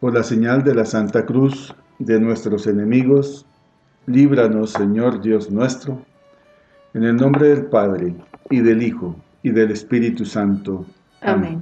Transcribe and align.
Por 0.00 0.14
la 0.14 0.22
señal 0.22 0.64
de 0.64 0.74
la 0.74 0.86
Santa 0.86 1.26
Cruz 1.26 1.74
de 1.98 2.18
nuestros 2.18 2.66
enemigos, 2.66 3.44
líbranos, 4.06 4.72
Señor 4.72 5.20
Dios 5.20 5.50
nuestro, 5.50 6.00
en 6.94 7.04
el 7.04 7.16
nombre 7.16 7.48
del 7.48 7.66
Padre, 7.66 8.14
y 8.48 8.60
del 8.60 8.82
Hijo, 8.82 9.14
y 9.42 9.50
del 9.50 9.72
Espíritu 9.72 10.24
Santo. 10.24 10.86
Amén. 11.20 11.60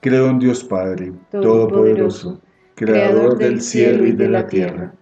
Creo 0.00 0.30
en 0.30 0.38
Dios 0.38 0.64
Padre, 0.64 1.12
Todopoderoso, 1.30 2.40
Creador 2.76 3.36
del 3.36 3.60
cielo 3.60 4.06
y 4.06 4.12
de 4.12 4.28
la 4.30 4.46
tierra. 4.46 4.94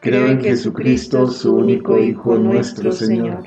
Creo 0.00 0.28
en 0.28 0.40
Jesucristo, 0.40 1.26
su 1.26 1.54
único 1.54 1.98
Hijo, 1.98 2.38
nuestro 2.38 2.90
Señor, 2.90 3.42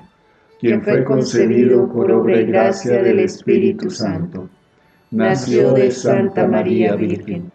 quien 0.59 0.84
fue 0.84 1.04
concebido 1.04 1.92
por 1.92 2.12
obra 2.12 2.40
y 2.40 2.46
gracia 2.46 3.02
del 3.02 3.22
Espíritu 3.22 3.90
Santo. 3.90 4.48
Nació 5.09 5.74
de 5.74 5.90
Santa 5.90 6.48
María 6.48 6.96
Virgen 6.96 7.55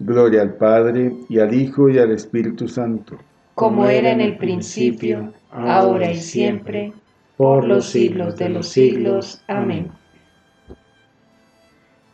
Gloria 0.00 0.40
al 0.40 0.54
Padre, 0.54 1.14
y 1.28 1.38
al 1.38 1.52
Hijo, 1.54 1.90
y 1.90 1.98
al 1.98 2.10
Espíritu 2.10 2.66
Santo. 2.66 3.18
Como 3.54 3.86
era 3.86 4.10
en 4.10 4.22
el 4.22 4.38
principio, 4.38 5.32
ahora 5.50 6.10
y 6.10 6.16
siempre, 6.16 6.94
por 7.36 7.66
los 7.66 7.90
siglos 7.90 8.36
de 8.36 8.48
los 8.48 8.68
siglos. 8.68 9.44
Amén. 9.46 9.90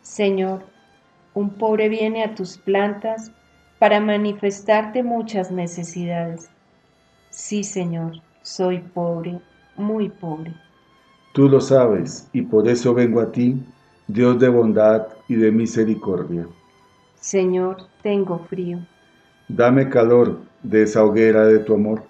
Señor, 0.01 0.63
un 1.33 1.51
pobre 1.51 1.87
viene 1.87 2.23
a 2.23 2.35
tus 2.35 2.57
plantas 2.57 3.31
para 3.79 4.01
manifestarte 4.01 5.01
muchas 5.01 5.49
necesidades. 5.49 6.49
Sí, 7.29 7.63
Señor, 7.63 8.21
soy 8.41 8.79
pobre, 8.79 9.39
muy 9.77 10.09
pobre. 10.09 10.53
Tú 11.33 11.47
lo 11.47 11.61
sabes, 11.61 12.27
y 12.33 12.41
por 12.41 12.67
eso 12.67 12.93
vengo 12.93 13.21
a 13.21 13.31
ti, 13.31 13.63
Dios 14.07 14.39
de 14.39 14.49
bondad 14.49 15.07
y 15.29 15.35
de 15.35 15.51
misericordia. 15.51 16.47
Señor, 17.27 17.75
tengo 18.03 18.39
frío. 18.39 18.79
Dame 19.49 19.89
calor 19.89 20.39
de 20.63 20.83
esa 20.83 21.03
hoguera 21.03 21.45
de 21.45 21.59
tu 21.59 21.73
amor. 21.73 22.03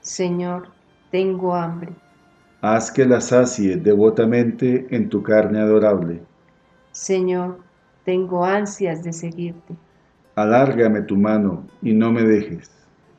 Señor, 0.00 0.70
tengo 1.12 1.54
hambre. 1.54 1.92
Haz 2.60 2.90
que 2.90 3.06
la 3.06 3.20
sacie 3.20 3.76
devotamente 3.76 4.88
en 4.90 5.08
tu 5.08 5.22
carne 5.22 5.60
adorable. 5.60 6.20
Señor, 6.90 7.60
tengo 8.04 8.44
ansias 8.44 9.04
de 9.04 9.12
seguirte. 9.12 9.76
Alárgame 10.34 11.02
tu 11.02 11.16
mano 11.16 11.68
y 11.80 11.92
no 11.92 12.10
me 12.10 12.24
dejes. 12.24 12.72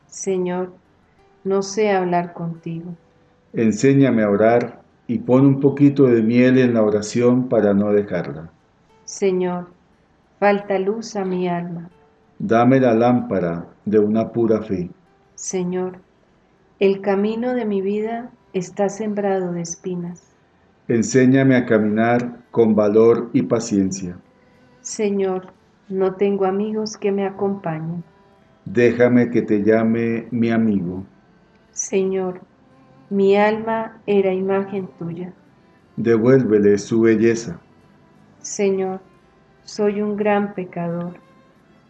Señor, 0.07 0.73
no 1.45 1.61
sé 1.61 1.91
hablar 1.91 2.33
contigo. 2.33 2.93
Enséñame 3.53 4.24
a 4.24 4.29
orar 4.29 4.81
y 5.07 5.20
pon 5.20 5.46
un 5.46 5.59
poquito 5.61 6.07
de 6.07 6.24
miel 6.24 6.57
en 6.57 6.74
la 6.74 6.83
oración 6.83 7.48
para 7.48 7.74
no 7.74 7.94
dejarla. 7.94 8.51
Señor, 9.05 9.70
falta 10.42 10.80
luz 10.80 11.16
a 11.16 11.24
mi 11.24 11.48
alma. 11.48 11.88
Dame 12.40 12.80
la 12.80 12.96
lámpara 12.96 13.68
de 13.86 14.00
una 14.00 14.32
pura 14.32 14.60
fe. 14.64 14.90
Señor, 15.36 16.00
el 16.80 17.00
camino 17.01 17.54
de 17.54 17.64
mi 17.64 17.80
vida 17.84 18.32
está 18.51 18.90
sembrado 18.90 19.51
de 19.51 19.62
espinas. 19.62 20.34
Enséñame 20.88 21.56
a 21.56 21.68
caminar 21.68 22.40
con 22.50 22.74
valor 22.74 23.30
y 23.34 23.44
paciencia. 23.44 24.18
Señor, 24.82 25.54
no 25.90 26.16
tengo 26.16 26.46
amigos 26.46 26.98
que 26.98 27.12
me 27.12 27.27
acompañen. 27.27 28.04
Déjame 28.66 29.30
que 29.30 29.44
te 29.44 29.62
llame 29.62 30.27
mi 30.32 30.50
amigo. 30.50 31.04
Señor, 31.72 32.42
mi 33.12 33.38
alma 33.38 34.01
era 34.08 34.34
imagen 34.34 34.90
tuya. 34.98 35.32
Devuélvele 35.98 36.80
su 36.80 37.01
belleza. 37.01 37.60
Señor, 38.40 39.01
soy 39.72 40.01
un 40.01 40.18
gran 40.18 40.53
pecador. 40.53 41.14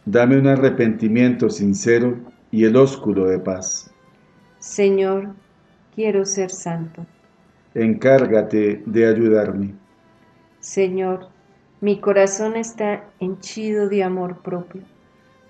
Dame 0.05 0.37
un 0.37 0.45
arrepentimiento 0.45 1.49
sincero 1.49 2.15
y 2.51 2.63
el 2.65 2.75
ósculo 2.75 3.25
de 3.25 3.39
paz. 3.39 3.91
Señor, 4.59 5.29
quiero 5.95 6.23
ser 6.23 6.51
santo. 6.51 7.03
Encárgate 7.73 8.83
de 8.85 9.07
ayudarme. 9.07 9.73
Señor, 10.59 11.29
mi 11.79 11.99
corazón 11.99 12.55
está 12.55 13.03
henchido 13.19 13.89
de 13.89 14.03
amor 14.03 14.43
propio. 14.43 14.83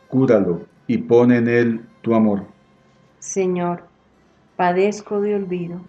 Cúralo 0.08 0.62
y 0.88 1.00
pon 1.00 1.34
en 1.34 1.50
él 1.50 1.82
tu 2.02 2.16
amor. 2.16 2.46
Señor, 3.20 3.84
padezco 4.56 5.20
de 5.20 5.36
olvido. 5.36 5.82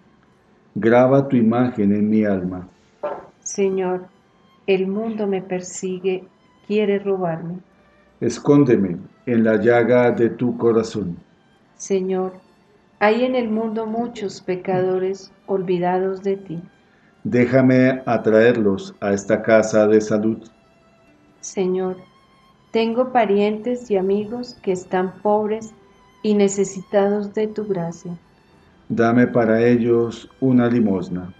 Graba 0.75 1.25
tu 1.29 1.37
imagen 1.37 1.93
en 1.93 2.09
mi 2.09 2.25
alma. 2.25 2.67
Señor, 3.39 4.07
el 4.67 4.87
mundo 4.87 5.27
me 5.27 5.41
persigue, 5.41 6.25
quiere 6.67 6.99
robarme. 6.99 7.59
Escóndeme 8.19 8.97
en 9.25 9.43
la 9.43 9.57
llaga 9.57 10.11
de 10.11 10.29
tu 10.29 10.57
corazón. 10.57 11.17
Señor, 11.75 12.33
hay 12.99 13.25
en 13.25 13.35
el 13.35 13.49
mundo 13.49 13.85
muchos 13.85 14.41
pecadores 14.41 15.31
olvidados 15.45 16.23
de 16.23 16.37
ti. 16.37 16.61
Déjame 17.23 18.01
atraerlos 18.05 18.95
a 19.01 19.13
esta 19.13 19.41
casa 19.41 19.87
de 19.87 19.99
salud. 19.99 20.37
Señor, 21.41 21.97
tengo 22.71 23.11
parientes 23.11 23.91
y 23.91 23.97
amigos 23.97 24.57
que 24.61 24.71
están 24.71 25.13
pobres 25.21 25.73
y 26.21 26.33
necesitados 26.33 27.33
de 27.33 27.47
tu 27.47 27.65
gracia. 27.65 28.17
Dame 28.87 29.27
para 29.27 29.61
ellos 29.61 30.29
una 30.39 30.69
limosna. 30.69 31.33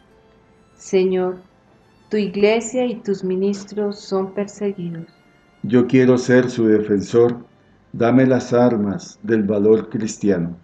Señor, 0.76 1.38
tu 2.10 2.18
iglesia 2.18 2.86
y 2.86 2.96
tus 2.96 3.24
ministros 3.24 4.00
son 4.00 4.34
perseguidos. 4.34 5.08
Yo 5.64 5.88
quiero 5.88 6.18
ser 6.18 6.50
su 6.50 6.68
defensor. 6.68 7.38
Dame 7.94 8.26
las 8.26 8.52
armas 8.52 9.18
del 9.24 9.44
valor 9.44 9.90
cristiano. 9.90 10.58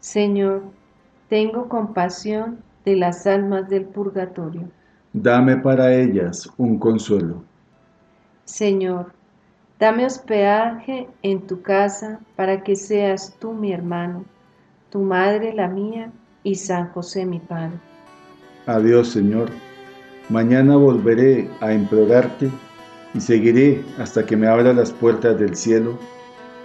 Señor, 0.00 0.62
tengo 1.28 1.68
compasión 1.68 2.58
de 2.84 2.96
las 2.96 3.26
almas 3.26 3.68
del 3.68 3.84
purgatorio. 3.84 4.68
Dame 5.12 5.56
para 5.56 5.94
ellas 5.94 6.50
un 6.56 6.78
consuelo. 6.78 7.44
Señor, 8.44 9.12
dame 9.78 10.04
hospedaje 10.04 11.08
en 11.22 11.46
tu 11.46 11.62
casa 11.62 12.18
para 12.34 12.62
que 12.64 12.74
seas 12.74 13.36
tú 13.38 13.52
mi 13.52 13.72
hermano, 13.72 14.24
tu 14.90 15.00
madre 15.00 15.54
la 15.54 15.68
mía 15.68 16.10
y 16.42 16.56
San 16.56 16.88
José 16.88 17.24
mi 17.24 17.38
Padre. 17.38 17.78
Adiós, 18.66 19.08
Señor. 19.08 19.50
Mañana 20.28 20.76
volveré 20.76 21.48
a 21.60 21.72
implorarte 21.72 22.50
y 23.14 23.20
seguiré 23.20 23.84
hasta 23.98 24.26
que 24.26 24.36
me 24.36 24.46
abra 24.46 24.72
las 24.72 24.92
puertas 24.92 25.38
del 25.38 25.56
cielo 25.56 25.98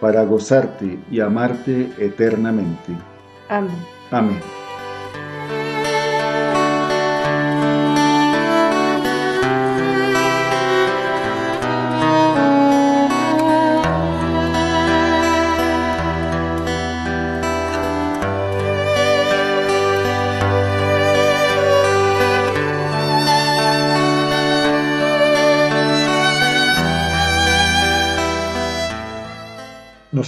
para 0.02 0.24
gozarte 0.24 0.98
y 1.12 1.20
amarte 1.20 1.92
eternamente. 1.98 2.98
Amén. 3.48 3.72
Amén. 4.12 4.59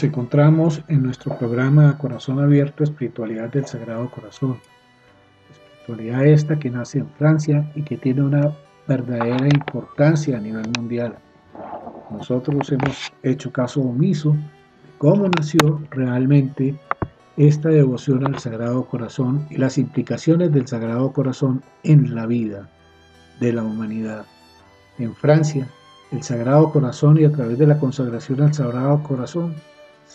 Nos 0.02 0.10
encontramos 0.10 0.82
en 0.88 1.04
nuestro 1.04 1.38
programa 1.38 1.96
Corazón 2.00 2.40
Abierto, 2.40 2.84
Espiritualidad 2.84 3.52
del 3.52 3.68
Sagrado 3.68 4.10
Corazón. 4.10 4.58
Espiritualidad 5.52 6.26
esta 6.26 6.58
que 6.58 6.72
nace 6.72 6.98
en 6.98 7.10
Francia 7.20 7.72
y 7.76 7.84
que 7.84 7.98
tiene 7.98 8.24
una 8.24 8.52
verdadera 8.88 9.46
importancia 9.46 10.38
a 10.38 10.42
nivel 10.42 10.66
mundial. 10.76 11.14
Nosotros 12.10 12.72
hemos 12.72 13.14
hecho 13.22 13.54
caso 13.54 13.82
omiso 13.82 14.32
de 14.32 14.98
cómo 14.98 15.30
nació 15.38 15.80
realmente 15.92 16.74
esta 17.38 17.70
devoción 17.70 18.26
al 18.26 18.40
Sagrado 18.40 18.84
Corazón 18.86 19.46
y 19.52 19.58
las 19.58 19.78
implicaciones 19.78 20.52
del 20.52 20.68
Sagrado 20.68 21.14
Corazón 21.14 21.62
en 21.84 22.16
la 22.16 22.26
vida 22.26 22.68
de 23.40 23.54
la 23.54 23.62
humanidad. 23.62 24.26
En 24.98 25.14
Francia 25.14 25.68
el 26.12 26.24
Sagrado 26.24 26.72
Corazón 26.72 27.20
y 27.20 27.24
a 27.26 27.32
través 27.32 27.60
de 27.60 27.68
la 27.68 27.78
consagración 27.78 28.42
al 28.42 28.56
Sagrado 28.56 29.04
Corazón 29.04 29.54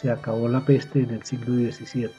se 0.00 0.10
acabó 0.10 0.46
la 0.46 0.60
peste 0.60 1.00
en 1.00 1.10
el 1.10 1.22
siglo 1.22 1.54
XVII. 1.54 2.10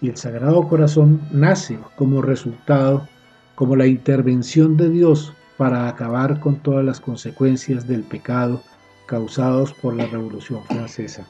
Y 0.00 0.08
el 0.08 0.16
Sagrado 0.16 0.66
Corazón 0.66 1.20
nace 1.30 1.78
como 1.94 2.22
resultado, 2.22 3.06
como 3.54 3.76
la 3.76 3.86
intervención 3.86 4.76
de 4.78 4.88
Dios 4.88 5.34
para 5.58 5.88
acabar 5.88 6.40
con 6.40 6.56
todas 6.56 6.84
las 6.84 7.00
consecuencias 7.00 7.86
del 7.86 8.02
pecado 8.02 8.62
causados 9.06 9.74
por 9.74 9.94
la 9.94 10.06
Revolución 10.06 10.62
Francesa. 10.64 11.26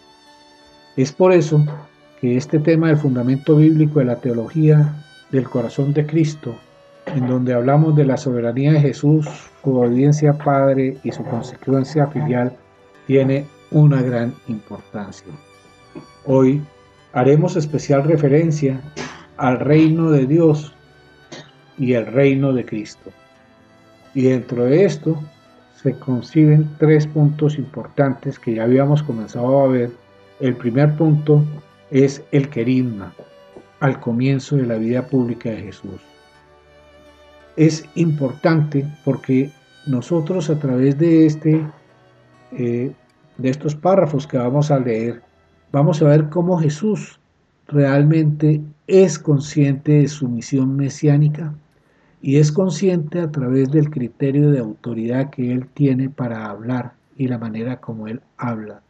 Es 0.96 1.12
por 1.12 1.32
eso 1.32 1.64
que 2.20 2.36
este 2.36 2.58
tema 2.58 2.88
del 2.88 2.96
fundamento 2.96 3.56
bíblico 3.56 3.98
de 3.98 4.06
la 4.06 4.20
teología 4.20 4.94
del 5.30 5.48
corazón 5.48 5.92
de 5.92 6.06
Cristo, 6.06 6.54
en 7.06 7.26
donde 7.26 7.54
hablamos 7.54 7.96
de 7.96 8.06
la 8.06 8.16
soberanía 8.16 8.72
de 8.72 8.80
Jesús, 8.80 9.26
su 9.62 9.76
obediencia 9.76 10.32
Padre 10.32 10.96
y 11.02 11.10
su 11.10 11.24
consecuencia 11.24 12.06
filial, 12.06 12.56
tiene 13.06 13.46
una 13.70 14.00
gran 14.00 14.32
importancia. 14.48 15.32
Hoy 16.24 16.62
haremos 17.12 17.56
especial 17.56 18.04
referencia 18.04 18.80
al 19.36 19.60
reino 19.60 20.10
de 20.10 20.26
Dios 20.26 20.74
y 21.78 21.92
el 21.92 22.06
reino 22.06 22.52
de 22.52 22.64
Cristo. 22.64 23.10
Y 24.14 24.22
dentro 24.22 24.64
de 24.64 24.84
esto 24.84 25.22
se 25.82 25.98
conciben 25.98 26.68
tres 26.78 27.06
puntos 27.06 27.58
importantes 27.58 28.38
que 28.38 28.54
ya 28.54 28.64
habíamos 28.64 29.02
comenzado 29.02 29.60
a 29.60 29.68
ver. 29.68 29.90
El 30.40 30.56
primer 30.56 30.96
punto 30.96 31.44
es 31.90 32.22
el 32.32 32.48
querisma, 32.48 33.12
al 33.80 34.00
comienzo 34.00 34.56
de 34.56 34.66
la 34.66 34.76
vida 34.76 35.06
pública 35.06 35.50
de 35.50 35.62
Jesús. 35.62 36.00
Es 37.56 37.84
importante 37.94 38.86
porque 39.04 39.50
nosotros 39.86 40.50
a 40.50 40.58
través 40.58 40.98
de, 40.98 41.26
este, 41.26 41.66
eh, 42.52 42.92
de 43.38 43.48
estos 43.48 43.74
párrafos 43.74 44.26
que 44.26 44.36
vamos 44.38 44.70
a 44.70 44.78
leer, 44.78 45.22
vamos 45.72 46.02
a 46.02 46.06
ver 46.06 46.28
cómo 46.28 46.58
Jesús 46.58 47.20
realmente 47.68 48.60
es 48.86 49.18
consciente 49.18 49.92
de 49.92 50.08
su 50.08 50.28
misión 50.28 50.76
mesiánica 50.76 51.54
y 52.22 52.36
es 52.36 52.52
consciente 52.52 53.20
a 53.20 53.30
través 53.30 53.70
del 53.70 53.90
criterio 53.90 54.50
de 54.50 54.58
autoridad 54.58 55.30
que 55.30 55.52
él 55.52 55.66
tiene 55.74 56.08
para 56.10 56.46
hablar 56.50 56.92
y 57.16 57.28
la 57.28 57.38
manera 57.38 57.80
como 57.80 58.08
él 58.08 58.20
habla 58.36 58.80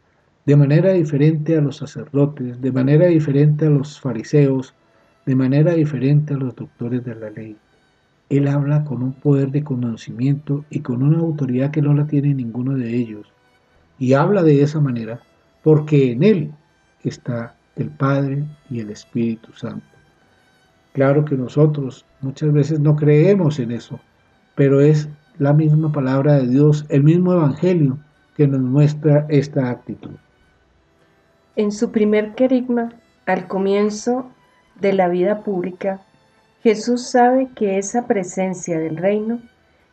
de 0.47 0.55
manera 0.55 0.93
diferente 0.93 1.57
a 1.57 1.61
los 1.61 1.75
sacerdotes, 1.75 2.61
de 2.61 2.71
manera 2.71 3.07
diferente 3.07 3.65
a 3.65 3.69
los 3.69 3.99
fariseos, 3.99 4.73
de 5.25 5.35
manera 5.35 5.73
diferente 5.73 6.33
a 6.33 6.37
los 6.37 6.55
doctores 6.55 7.03
de 7.03 7.15
la 7.15 7.29
ley. 7.29 7.57
Él 8.29 8.47
habla 8.47 8.85
con 8.85 9.03
un 9.03 9.11
poder 9.11 9.51
de 9.51 9.65
conocimiento 9.65 10.63
y 10.69 10.79
con 10.79 11.03
una 11.03 11.19
autoridad 11.19 11.71
que 11.71 11.81
no 11.81 11.93
la 11.93 12.07
tiene 12.07 12.33
ninguno 12.33 12.77
de 12.77 12.95
ellos. 12.95 13.27
Y 13.99 14.13
habla 14.13 14.41
de 14.41 14.61
esa 14.61 14.79
manera 14.79 15.19
porque 15.63 16.13
en 16.13 16.23
Él 16.23 16.51
está 17.03 17.55
el 17.75 17.89
Padre 17.89 18.43
y 18.69 18.79
el 18.79 18.89
Espíritu 18.89 19.53
Santo. 19.53 19.85
Claro 20.93 21.25
que 21.25 21.35
nosotros 21.35 22.05
muchas 22.21 22.51
veces 22.51 22.79
no 22.79 22.95
creemos 22.95 23.59
en 23.59 23.71
eso, 23.71 23.99
pero 24.55 24.81
es 24.81 25.07
la 25.37 25.53
misma 25.53 25.91
palabra 25.91 26.33
de 26.33 26.47
Dios, 26.47 26.85
el 26.89 27.03
mismo 27.03 27.33
Evangelio 27.33 27.99
que 28.35 28.47
nos 28.47 28.61
muestra 28.61 29.25
esta 29.29 29.69
actitud. 29.69 30.15
En 31.55 31.71
su 31.71 31.91
primer 31.91 32.33
querigma, 32.35 32.93
al 33.25 33.47
comienzo 33.47 34.29
de 34.79 34.93
la 34.93 35.07
vida 35.07 35.43
pública, 35.43 36.01
Jesús 36.63 37.07
sabe 37.09 37.49
que 37.55 37.77
esa 37.77 38.07
presencia 38.07 38.79
del 38.79 38.97
reino 38.97 39.39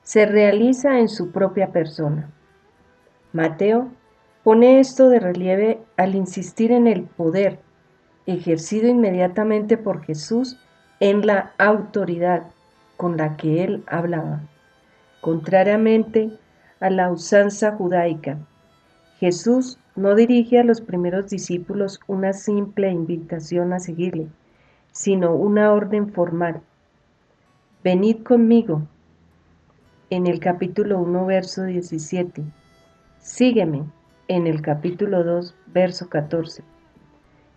se 0.03 0.27
realiza 0.27 0.99
en 0.99 1.09
su 1.09 1.31
propia 1.31 1.73
persona. 1.73 2.31
Mateo 3.33 3.89
pone 4.45 4.79
esto 4.79 5.09
de 5.09 5.19
relieve 5.19 5.81
al 5.97 6.15
insistir 6.15 6.71
en 6.71 6.87
el 6.87 7.03
poder 7.05 7.59
ejercido 8.27 8.89
inmediatamente 8.89 9.77
por 9.79 10.05
Jesús 10.05 10.59
en 11.01 11.27
la 11.27 11.53
autoridad 11.59 12.45
con 12.97 13.17
la 13.17 13.37
que 13.37 13.65
él 13.65 13.83
hablaba. 13.87 14.43
Contrariamente 15.21 16.31
a 16.81 16.91
la 16.91 17.11
usanza 17.11 17.73
judaica, 17.73 18.39
Jesús 19.19 19.79
no 19.97 20.15
dirige 20.15 20.59
a 20.59 20.65
los 20.65 20.81
primeros 20.81 21.31
discípulos 21.31 21.99
una 22.07 22.33
simple 22.35 22.91
invitación 22.91 23.73
a 23.73 23.81
seguirle, 23.81 24.29
sino 24.93 25.35
una 25.35 25.73
orden 25.73 26.13
formal. 26.13 26.61
Venid 27.83 28.23
conmigo. 28.23 28.83
En 30.11 30.27
el 30.27 30.39
capítulo 30.41 30.99
1, 31.01 31.27
verso 31.27 31.65
17. 31.65 32.43
Sígueme. 33.21 33.85
En 34.29 34.47
el 34.47 34.63
capítulo 34.63 35.23
2, 35.23 35.55
verso 35.67 36.09
14. 36.09 36.63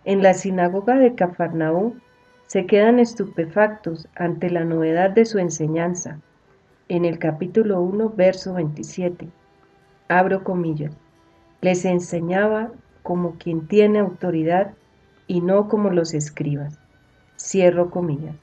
En 0.04 0.22
la 0.22 0.34
sinagoga 0.34 0.96
de 0.96 1.14
Cafarnaú 1.14 1.96
se 2.46 2.66
quedan 2.66 2.98
estupefactos 2.98 4.08
ante 4.14 4.50
la 4.50 4.64
novedad 4.64 5.10
de 5.10 5.24
su 5.24 5.38
enseñanza. 5.38 6.20
En 6.88 7.04
el 7.04 7.18
capítulo 7.18 7.80
1, 7.80 8.10
verso 8.10 8.54
27. 8.54 9.28
Abro 10.08 10.44
comillas 10.44 10.96
les 11.60 11.84
enseñaba 11.84 12.70
como 13.02 13.36
quien 13.38 13.66
tiene 13.66 13.98
autoridad 13.98 14.74
y 15.26 15.40
no 15.40 15.68
como 15.68 15.90
los 15.90 16.14
escribas. 16.14 16.78
Cierro 17.38 17.90
comillas. 17.90 18.36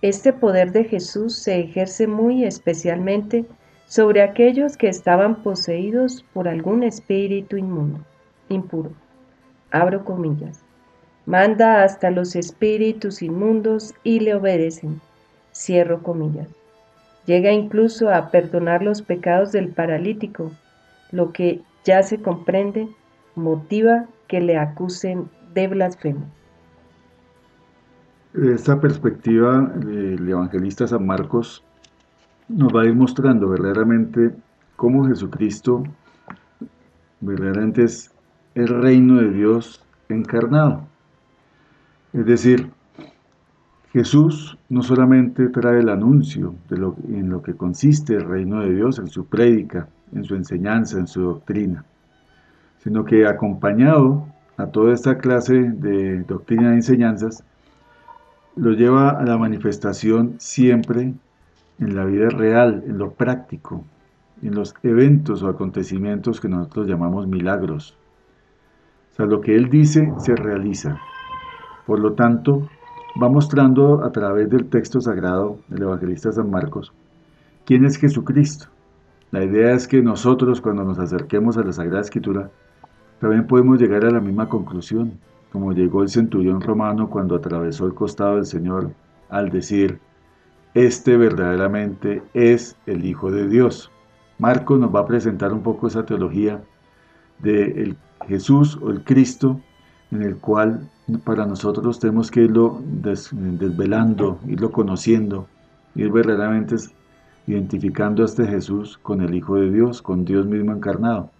Este 0.00 0.32
poder 0.32 0.72
de 0.72 0.84
Jesús 0.84 1.36
se 1.36 1.60
ejerce 1.60 2.06
muy 2.06 2.44
especialmente 2.44 3.44
sobre 3.92 4.22
aquellos 4.22 4.78
que 4.78 4.88
estaban 4.88 5.42
poseídos 5.42 6.24
por 6.32 6.48
algún 6.48 6.82
espíritu 6.82 7.58
inmundo, 7.58 7.98
impuro. 8.48 8.90
Abro 9.70 10.02
comillas. 10.02 10.64
Manda 11.26 11.82
hasta 11.82 12.10
los 12.10 12.34
espíritus 12.34 13.20
inmundos 13.20 13.92
y 14.02 14.20
le 14.20 14.34
obedecen. 14.34 15.02
Cierro 15.52 16.02
comillas. 16.02 16.48
Llega 17.26 17.52
incluso 17.52 18.08
a 18.08 18.30
perdonar 18.30 18.82
los 18.82 19.02
pecados 19.02 19.52
del 19.52 19.68
paralítico, 19.68 20.52
lo 21.10 21.34
que 21.34 21.60
ya 21.84 22.02
se 22.02 22.16
comprende, 22.22 22.88
motiva 23.34 24.06
que 24.26 24.40
le 24.40 24.56
acusen 24.56 25.28
de 25.52 25.68
blasfemo. 25.68 26.24
Esta 28.32 28.80
perspectiva 28.80 29.60
del 29.60 30.26
evangelista 30.26 30.88
San 30.88 31.04
Marcos 31.04 31.62
nos 32.48 32.74
va 32.74 32.82
a 32.82 32.86
ir 32.86 32.94
mostrando 32.94 33.48
verdaderamente 33.48 34.34
cómo 34.76 35.06
Jesucristo 35.06 35.84
verdaderamente 37.20 37.84
es 37.84 38.10
el 38.54 38.68
reino 38.68 39.20
de 39.20 39.30
Dios 39.30 39.84
encarnado. 40.08 40.86
Es 42.12 42.26
decir, 42.26 42.70
Jesús 43.92 44.58
no 44.68 44.82
solamente 44.82 45.48
trae 45.48 45.80
el 45.80 45.88
anuncio 45.88 46.54
de 46.68 46.78
lo, 46.78 46.96
en 47.08 47.30
lo 47.30 47.42
que 47.42 47.54
consiste 47.54 48.14
el 48.14 48.24
reino 48.24 48.60
de 48.60 48.74
Dios 48.74 48.98
en 48.98 49.08
su 49.08 49.26
prédica, 49.26 49.88
en 50.14 50.24
su 50.24 50.34
enseñanza, 50.34 50.98
en 50.98 51.06
su 51.06 51.22
doctrina, 51.22 51.84
sino 52.78 53.04
que 53.04 53.26
acompañado 53.26 54.26
a 54.56 54.66
toda 54.66 54.94
esta 54.94 55.18
clase 55.18 55.54
de 55.54 56.22
doctrina 56.24 56.72
y 56.72 56.76
enseñanzas, 56.76 57.44
lo 58.56 58.72
lleva 58.72 59.10
a 59.10 59.24
la 59.24 59.38
manifestación 59.38 60.34
siempre 60.38 61.14
en 61.78 61.96
la 61.96 62.04
vida 62.04 62.28
real, 62.28 62.84
en 62.86 62.98
lo 62.98 63.12
práctico, 63.12 63.84
en 64.42 64.54
los 64.54 64.74
eventos 64.82 65.42
o 65.42 65.48
acontecimientos 65.48 66.40
que 66.40 66.48
nosotros 66.48 66.86
llamamos 66.86 67.26
milagros. 67.26 67.96
O 69.12 69.16
sea, 69.16 69.26
lo 69.26 69.40
que 69.40 69.54
Él 69.54 69.68
dice 69.68 70.12
se 70.18 70.34
realiza. 70.34 71.00
Por 71.86 72.00
lo 72.00 72.14
tanto, 72.14 72.68
va 73.20 73.28
mostrando 73.28 74.04
a 74.04 74.10
través 74.10 74.48
del 74.50 74.68
texto 74.68 75.00
sagrado 75.00 75.58
del 75.68 75.82
evangelista 75.82 76.32
San 76.32 76.50
Marcos 76.50 76.92
quién 77.64 77.84
es 77.84 77.96
Jesucristo. 77.96 78.66
La 79.30 79.44
idea 79.44 79.72
es 79.72 79.88
que 79.88 80.02
nosotros 80.02 80.60
cuando 80.60 80.84
nos 80.84 80.98
acerquemos 80.98 81.56
a 81.56 81.62
la 81.62 81.72
Sagrada 81.72 82.00
Escritura, 82.00 82.50
también 83.20 83.46
podemos 83.46 83.80
llegar 83.80 84.04
a 84.04 84.10
la 84.10 84.20
misma 84.20 84.48
conclusión, 84.48 85.18
como 85.52 85.72
llegó 85.72 86.02
el 86.02 86.08
centurión 86.08 86.60
romano 86.60 87.08
cuando 87.08 87.36
atravesó 87.36 87.86
el 87.86 87.94
costado 87.94 88.36
del 88.36 88.46
Señor 88.46 88.90
al 89.28 89.50
decir, 89.50 90.00
este 90.74 91.16
verdaderamente 91.16 92.22
es 92.34 92.76
el 92.86 93.04
Hijo 93.04 93.30
de 93.30 93.46
Dios. 93.48 93.90
Marcos 94.38 94.80
nos 94.80 94.94
va 94.94 95.00
a 95.00 95.06
presentar 95.06 95.52
un 95.52 95.62
poco 95.62 95.86
esa 95.86 96.06
teología 96.06 96.62
de 97.38 97.82
el 97.82 97.96
Jesús 98.26 98.78
o 98.80 98.90
el 98.90 99.04
Cristo, 99.04 99.60
en 100.10 100.22
el 100.22 100.36
cual 100.36 100.88
para 101.24 101.46
nosotros 101.46 101.98
tenemos 101.98 102.30
que 102.30 102.42
irlo 102.42 102.80
desvelando, 102.84 104.38
irlo 104.46 104.70
conociendo, 104.70 105.46
ir 105.94 106.10
verdaderamente 106.10 106.76
identificando 107.46 108.22
a 108.22 108.26
este 108.26 108.46
Jesús 108.46 108.98
con 109.02 109.20
el 109.20 109.34
Hijo 109.34 109.56
de 109.56 109.70
Dios, 109.70 110.00
con 110.00 110.24
Dios 110.24 110.46
mismo 110.46 110.72
encarnado. 110.72 111.30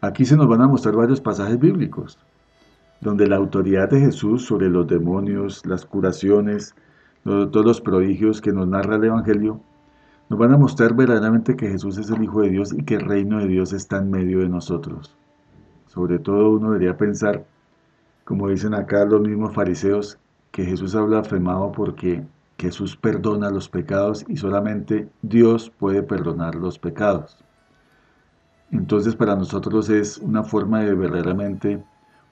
Aquí 0.00 0.24
se 0.24 0.36
nos 0.36 0.48
van 0.48 0.60
a 0.60 0.68
mostrar 0.68 0.94
varios 0.94 1.20
pasajes 1.20 1.58
bíblicos, 1.58 2.18
donde 3.00 3.26
la 3.26 3.36
autoridad 3.36 3.88
de 3.90 4.00
Jesús 4.00 4.44
sobre 4.44 4.68
los 4.68 4.86
demonios, 4.86 5.64
las 5.64 5.84
curaciones, 5.84 6.74
todos 7.24 7.64
los 7.64 7.80
prodigios 7.80 8.40
que 8.40 8.52
nos 8.52 8.66
narra 8.66 8.96
el 8.96 9.04
Evangelio, 9.04 9.60
nos 10.28 10.38
van 10.38 10.52
a 10.52 10.58
mostrar 10.58 10.94
verdaderamente 10.94 11.56
que 11.56 11.68
Jesús 11.68 11.98
es 11.98 12.10
el 12.10 12.22
Hijo 12.24 12.40
de 12.42 12.50
Dios 12.50 12.72
y 12.72 12.84
que 12.84 12.94
el 12.94 13.02
reino 13.02 13.38
de 13.38 13.48
Dios 13.48 13.72
está 13.72 13.98
en 13.98 14.10
medio 14.10 14.40
de 14.40 14.48
nosotros. 14.48 15.14
Sobre 15.86 16.18
todo 16.18 16.50
uno 16.50 16.72
debería 16.72 16.96
pensar, 16.96 17.44
como 18.24 18.48
dicen 18.48 18.74
acá 18.74 19.04
los 19.04 19.20
mismos 19.20 19.54
fariseos, 19.54 20.18
que 20.50 20.64
Jesús 20.64 20.94
ha 20.94 21.02
blasfemado 21.02 21.72
porque 21.72 22.24
Jesús 22.58 22.96
perdona 22.96 23.50
los 23.50 23.68
pecados 23.68 24.24
y 24.28 24.36
solamente 24.36 25.08
Dios 25.22 25.70
puede 25.70 26.02
perdonar 26.02 26.54
los 26.54 26.78
pecados. 26.78 27.38
Entonces 28.70 29.14
para 29.14 29.36
nosotros 29.36 29.90
es 29.90 30.18
una 30.18 30.44
forma 30.44 30.80
de 30.80 30.94
verdaderamente 30.94 31.82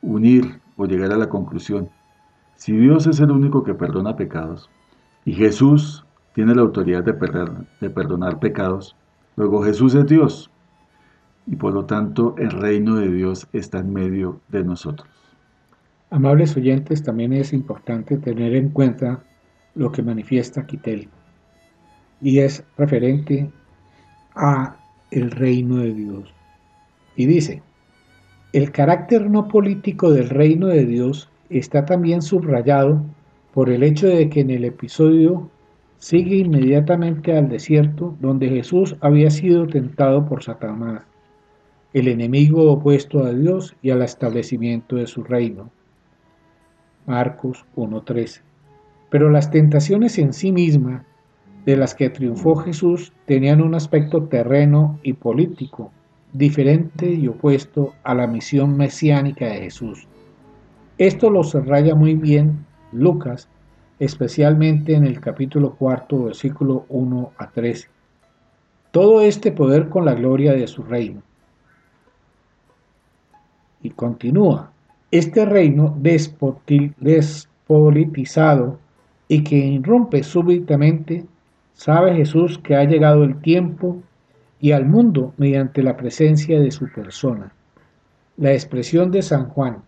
unir 0.03 0.61
o 0.77 0.87
llegar 0.87 1.13
a 1.13 1.19
la 1.19 1.29
conclusión. 1.29 1.91
Si 2.57 2.73
Dios 2.77 3.07
es 3.07 3.21
el 3.21 3.31
único 3.31 3.63
que 3.63 3.75
perdona 3.75 4.17
pecados 4.17 4.71
y 5.25 5.33
Jesús 5.33 6.05
tiene 6.35 6.55
la 6.55 6.63
autoridad 6.63 7.05
de, 7.05 7.13
de 7.81 7.91
perdonar 7.91 8.39
pecados, 8.39 8.97
luego 9.37 9.63
Jesús 9.63 9.95
es 9.95 10.07
Dios 10.07 10.51
y 11.47 11.57
por 11.57 11.73
lo 11.73 11.85
tanto 11.85 12.35
el 12.39 12.51
reino 12.51 12.97
de 12.97 13.11
Dios 13.11 13.47
está 13.53 13.79
en 13.79 13.93
medio 13.93 14.41
de 14.49 14.65
nosotros. 14.65 15.09
Amables 16.11 16.57
oyentes, 16.57 17.03
también 17.03 17.33
es 17.33 17.53
importante 17.53 18.17
tener 18.19 18.55
en 18.55 18.71
cuenta 18.71 19.23
lo 19.75 19.93
que 19.93 20.03
manifiesta 20.03 20.67
Quitel 20.67 21.09
y 22.21 22.41
es 22.41 22.65
referente 22.77 23.51
a 24.35 24.77
el 25.11 25.31
reino 25.31 25.77
de 25.77 25.95
Dios. 25.95 26.35
Y 27.17 27.27
dice, 27.27 27.63
el 28.53 28.73
carácter 28.73 29.31
no 29.31 29.49
político 29.49 30.11
del 30.11 30.29
reino 30.29 30.67
de 30.67 30.85
Dios 30.85 31.29
está 31.49 31.85
también 31.85 32.23
subrayado 32.23 33.05
por 33.53 33.71
el 33.71 33.83
hecho 33.83 34.07
de 34.07 34.29
que 34.29 34.41
en 34.41 34.51
el 34.51 34.65
episodio 34.65 35.51
sigue 35.99 36.37
inmediatamente 36.37 37.37
al 37.37 37.49
desierto 37.49 38.17
donde 38.21 38.49
Jesús 38.49 38.97
había 39.01 39.31
sido 39.31 39.67
tentado 39.67 40.27
por 40.27 40.43
Satanás, 40.43 41.03
el 41.93 42.09
enemigo 42.09 42.71
opuesto 42.71 43.25
a 43.25 43.33
Dios 43.33 43.77
y 43.83 43.91
al 43.91 44.03
establecimiento 44.03 44.97
de 44.97 45.07
su 45.07 45.25
reino. 45.25 45.71
Marcos 47.07 47.67
1.13. 47.77 48.43
Pero 49.11 49.31
las 49.31 49.51
tentaciones 49.51 50.19
en 50.19 50.33
sí 50.33 50.53
mismas 50.53 51.05
de 51.67 51.77
las 51.77 51.95
que 51.95 52.09
triunfó 52.09 52.57
Jesús 52.57 53.13
tenían 53.27 53.61
un 53.61 53.75
aspecto 53.75 54.25
terreno 54.25 54.99
y 55.03 55.15
político, 55.15 55.93
diferente 56.33 57.11
y 57.11 57.27
opuesto 57.27 57.95
a 58.05 58.15
la 58.15 58.27
misión 58.27 58.77
mesiánica 58.77 59.47
de 59.47 59.63
Jesús. 59.63 60.07
Esto 60.97 61.31
lo 61.31 61.43
subraya 61.43 61.95
muy 61.95 62.15
bien 62.15 62.65
Lucas, 62.93 63.49
especialmente 63.99 64.95
en 64.95 65.05
el 65.05 65.21
capítulo 65.21 65.75
cuarto, 65.75 66.25
versículo 66.25 66.87
1 66.89 67.33
a 67.37 67.51
13. 67.51 67.89
Todo 68.91 69.21
este 69.21 69.53
poder 69.53 69.89
con 69.89 70.05
la 70.05 70.15
gloria 70.15 70.53
de 70.53 70.67
su 70.67 70.83
reino. 70.83 71.23
Y 73.83 73.91
continúa, 73.91 74.73
este 75.11 75.45
reino 75.45 75.95
despolitizado 75.99 78.79
y 79.29 79.45
que 79.45 79.57
irrumpe 79.57 80.23
súbitamente, 80.23 81.27
sabe 81.73 82.17
Jesús 82.17 82.59
que 82.59 82.77
ha 82.77 82.85
llegado 82.85 83.25
el 83.25 83.41
tiempo 83.41 84.03
y 84.61 84.73
al 84.73 84.87
mundo 84.87 85.33
mediante 85.37 85.83
la 85.83 85.97
presencia 85.97 86.61
de 86.61 86.71
su 86.71 86.91
persona. 86.93 87.53
La 88.37 88.53
expresión 88.53 89.11
de 89.11 89.23
San 89.23 89.49
Juan, 89.49 89.83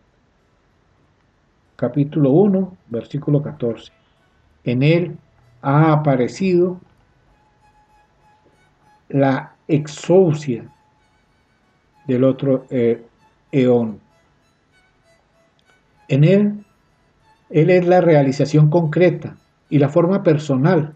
capítulo 1.82 2.30
1, 2.30 2.76
versículo 2.90 3.42
14. 3.42 3.90
En 4.62 4.84
él 4.84 5.18
ha 5.62 5.92
aparecido 5.92 6.80
la 9.08 9.56
exousia 9.66 10.64
del 12.06 12.22
otro 12.22 12.66
eh, 12.70 13.04
eón. 13.50 13.98
En 16.06 16.22
él, 16.22 16.64
él 17.50 17.70
es 17.70 17.84
la 17.84 18.00
realización 18.00 18.70
concreta 18.70 19.36
y 19.68 19.80
la 19.80 19.88
forma 19.88 20.22
personal 20.22 20.94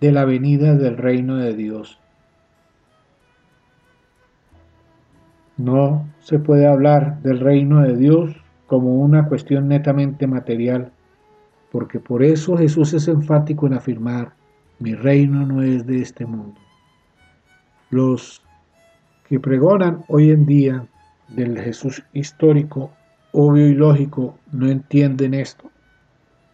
de 0.00 0.10
la 0.10 0.24
venida 0.24 0.74
del 0.74 0.96
reino 0.96 1.36
de 1.36 1.54
Dios. 1.54 2.00
No 5.56 6.04
se 6.18 6.40
puede 6.40 6.66
hablar 6.66 7.22
del 7.22 7.38
reino 7.38 7.82
de 7.82 7.96
Dios 7.96 8.34
como 8.66 8.96
una 8.96 9.28
cuestión 9.28 9.68
netamente 9.68 10.26
material, 10.26 10.92
porque 11.70 12.00
por 12.00 12.22
eso 12.22 12.56
Jesús 12.56 12.94
es 12.94 13.08
enfático 13.08 13.66
en 13.66 13.74
afirmar, 13.74 14.32
mi 14.78 14.94
reino 14.94 15.46
no 15.46 15.62
es 15.62 15.86
de 15.86 16.02
este 16.02 16.26
mundo. 16.26 16.60
Los 17.90 18.42
que 19.28 19.40
pregonan 19.40 20.04
hoy 20.08 20.30
en 20.30 20.46
día 20.46 20.86
del 21.28 21.58
Jesús 21.58 22.02
histórico, 22.12 22.90
obvio 23.32 23.68
y 23.68 23.74
lógico, 23.74 24.38
no 24.52 24.68
entienden 24.68 25.34
esto, 25.34 25.70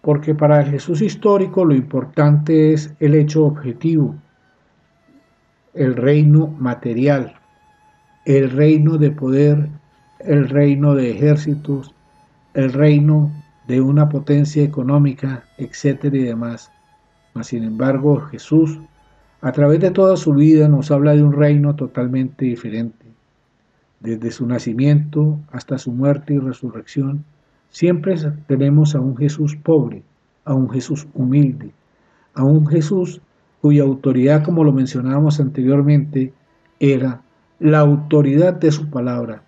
porque 0.01 0.35
para 0.35 0.61
el 0.61 0.71
Jesús 0.71 1.01
histórico 1.01 1.65
lo 1.65 1.75
importante 1.75 2.73
es 2.73 2.95
el 3.01 3.15
hecho 3.15 3.45
objetivo, 3.45 4.15
el 5.75 5.95
reino 5.97 6.49
material, 6.49 7.35
el 8.25 8.51
reino 8.51 8.99
de 8.99 9.11
poder, 9.11 9.69
el 10.21 10.49
reino 10.49 10.95
de 10.95 11.11
ejércitos, 11.11 11.95
el 12.55 12.73
reino 12.73 13.31
de 13.67 13.81
una 13.81 14.09
potencia 14.09 14.63
económica, 14.63 15.45
etcétera 15.59 16.17
y 16.17 16.23
demás. 16.23 16.71
Mas 17.35 17.49
sin 17.49 17.65
embargo, 17.65 18.21
Jesús, 18.21 18.79
a 19.41 19.53
través 19.53 19.81
de 19.81 19.91
toda 19.91 20.17
su 20.17 20.35
vida, 20.35 20.69
nos 20.69 20.91
habla 20.91 21.15
de 21.15 21.23
un 21.23 21.33
reino 21.33 21.75
totalmente 21.75 22.45
diferente. 22.45 23.07
Desde 24.01 24.31
su 24.31 24.47
nacimiento 24.47 25.39
hasta 25.53 25.79
su 25.79 25.93
muerte 25.93 26.35
y 26.35 26.39
resurrección, 26.39 27.25
siempre 27.71 28.17
tenemos 28.47 28.95
a 28.95 29.01
un 29.01 29.17
Jesús 29.17 29.57
pobre, 29.57 30.03
a 30.45 30.55
un 30.55 30.69
Jesús 30.71 31.07
humilde, 31.15 31.71
a 32.35 32.43
un 32.45 32.67
Jesús 32.67 33.21
cuya 33.61 33.85
autoridad, 33.85 34.43
como 34.43 34.65
lo 34.65 34.73
mencionábamos 34.73 35.39
anteriormente, 35.39 36.33
era 36.81 37.23
la 37.61 37.79
autoridad 37.79 38.55
de 38.55 38.73
su 38.73 38.91
palabra, 38.91 39.43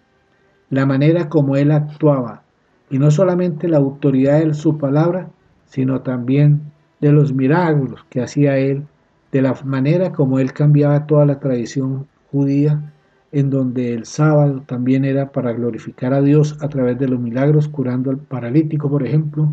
la 0.70 0.86
manera 0.86 1.28
como 1.28 1.56
él 1.56 1.72
actuaba, 1.72 2.43
y 2.90 2.98
no 2.98 3.10
solamente 3.10 3.68
la 3.68 3.78
autoridad 3.78 4.44
de 4.44 4.54
su 4.54 4.78
palabra, 4.78 5.30
sino 5.66 6.02
también 6.02 6.60
de 7.00 7.12
los 7.12 7.32
milagros 7.32 8.04
que 8.10 8.22
hacía 8.22 8.58
él, 8.58 8.86
de 9.32 9.42
la 9.42 9.54
manera 9.64 10.12
como 10.12 10.38
él 10.38 10.52
cambiaba 10.52 11.06
toda 11.06 11.26
la 11.26 11.40
tradición 11.40 12.06
judía, 12.30 12.92
en 13.32 13.50
donde 13.50 13.94
el 13.94 14.04
sábado 14.04 14.62
también 14.66 15.04
era 15.04 15.32
para 15.32 15.52
glorificar 15.52 16.14
a 16.14 16.20
Dios 16.20 16.56
a 16.60 16.68
través 16.68 16.98
de 16.98 17.08
los 17.08 17.18
milagros, 17.18 17.66
curando 17.66 18.10
al 18.10 18.18
paralítico, 18.18 18.88
por 18.88 19.04
ejemplo, 19.04 19.52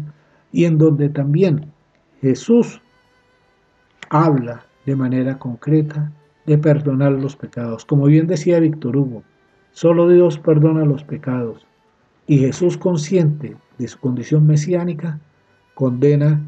y 0.52 0.65
en 0.65 0.78
donde 0.78 1.10
también 1.10 1.72
Jesús 2.22 2.82
habla 4.10 4.65
de 4.86 4.96
manera 4.96 5.39
concreta 5.39 6.12
de 6.46 6.58
perdonar 6.58 7.13
los 7.13 7.36
pecados. 7.36 7.86
Como 7.86 8.06
bien 8.06 8.28
decía 8.28 8.60
Víctor 8.60 8.98
Hugo, 8.98 9.24
solo 9.72 10.08
Dios 10.08 10.38
perdona 10.38 10.86
los 10.86 11.04
pecados 11.04 11.65
y 12.27 12.39
Jesús 12.39 12.77
consciente 12.77 13.55
de 13.77 13.88
su 13.88 13.99
condición 13.99 14.45
mesiánica 14.47 15.19
condena 15.73 16.41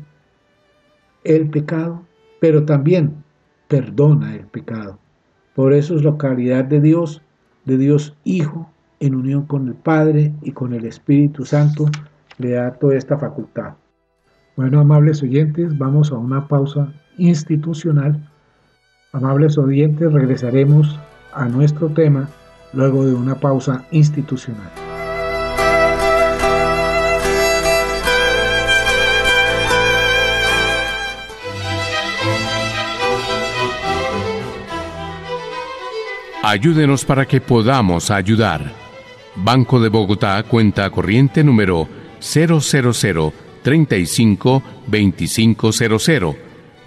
el 1.23 1.49
pecado, 1.49 2.03
pero 2.39 2.65
también 2.65 3.23
perdona 3.67 4.35
el 4.35 4.45
pecado. 4.45 4.99
Por 5.55 5.73
eso 5.73 5.95
es 5.95 6.03
la 6.03 6.17
caridad 6.17 6.65
de 6.65 6.81
Dios, 6.81 7.21
de 7.65 7.77
Dios 7.77 8.15
Hijo, 8.23 8.69
en 8.99 9.15
unión 9.15 9.45
con 9.45 9.67
el 9.67 9.75
Padre 9.75 10.33
y 10.41 10.51
con 10.51 10.73
el 10.73 10.85
Espíritu 10.85 11.45
Santo, 11.45 11.85
le 12.37 12.51
da 12.51 12.73
toda 12.73 12.95
esta 12.95 13.17
facultad. 13.17 13.73
Bueno, 14.55 14.79
amables 14.79 15.21
oyentes, 15.23 15.77
vamos 15.77 16.11
a 16.11 16.15
una 16.15 16.47
pausa 16.47 16.93
institucional 17.17 18.29
Amables 19.13 19.59
oyentes, 19.59 20.11
regresaremos 20.11 20.99
a 21.33 21.47
nuestro 21.47 21.87
tema 21.89 22.27
luego 22.73 23.05
de 23.05 23.13
una 23.13 23.35
pausa 23.35 23.85
institucional. 23.91 24.82
Ayúdenos 36.45 37.05
para 37.05 37.25
que 37.25 37.39
podamos 37.39 38.11
ayudar. 38.11 38.73
Banco 39.33 39.79
de 39.79 39.87
Bogotá, 39.87 40.43
cuenta 40.43 40.89
corriente 40.89 41.41
número 41.41 41.87
000 42.19 43.33
35 43.61 44.63
2500. 44.85 46.35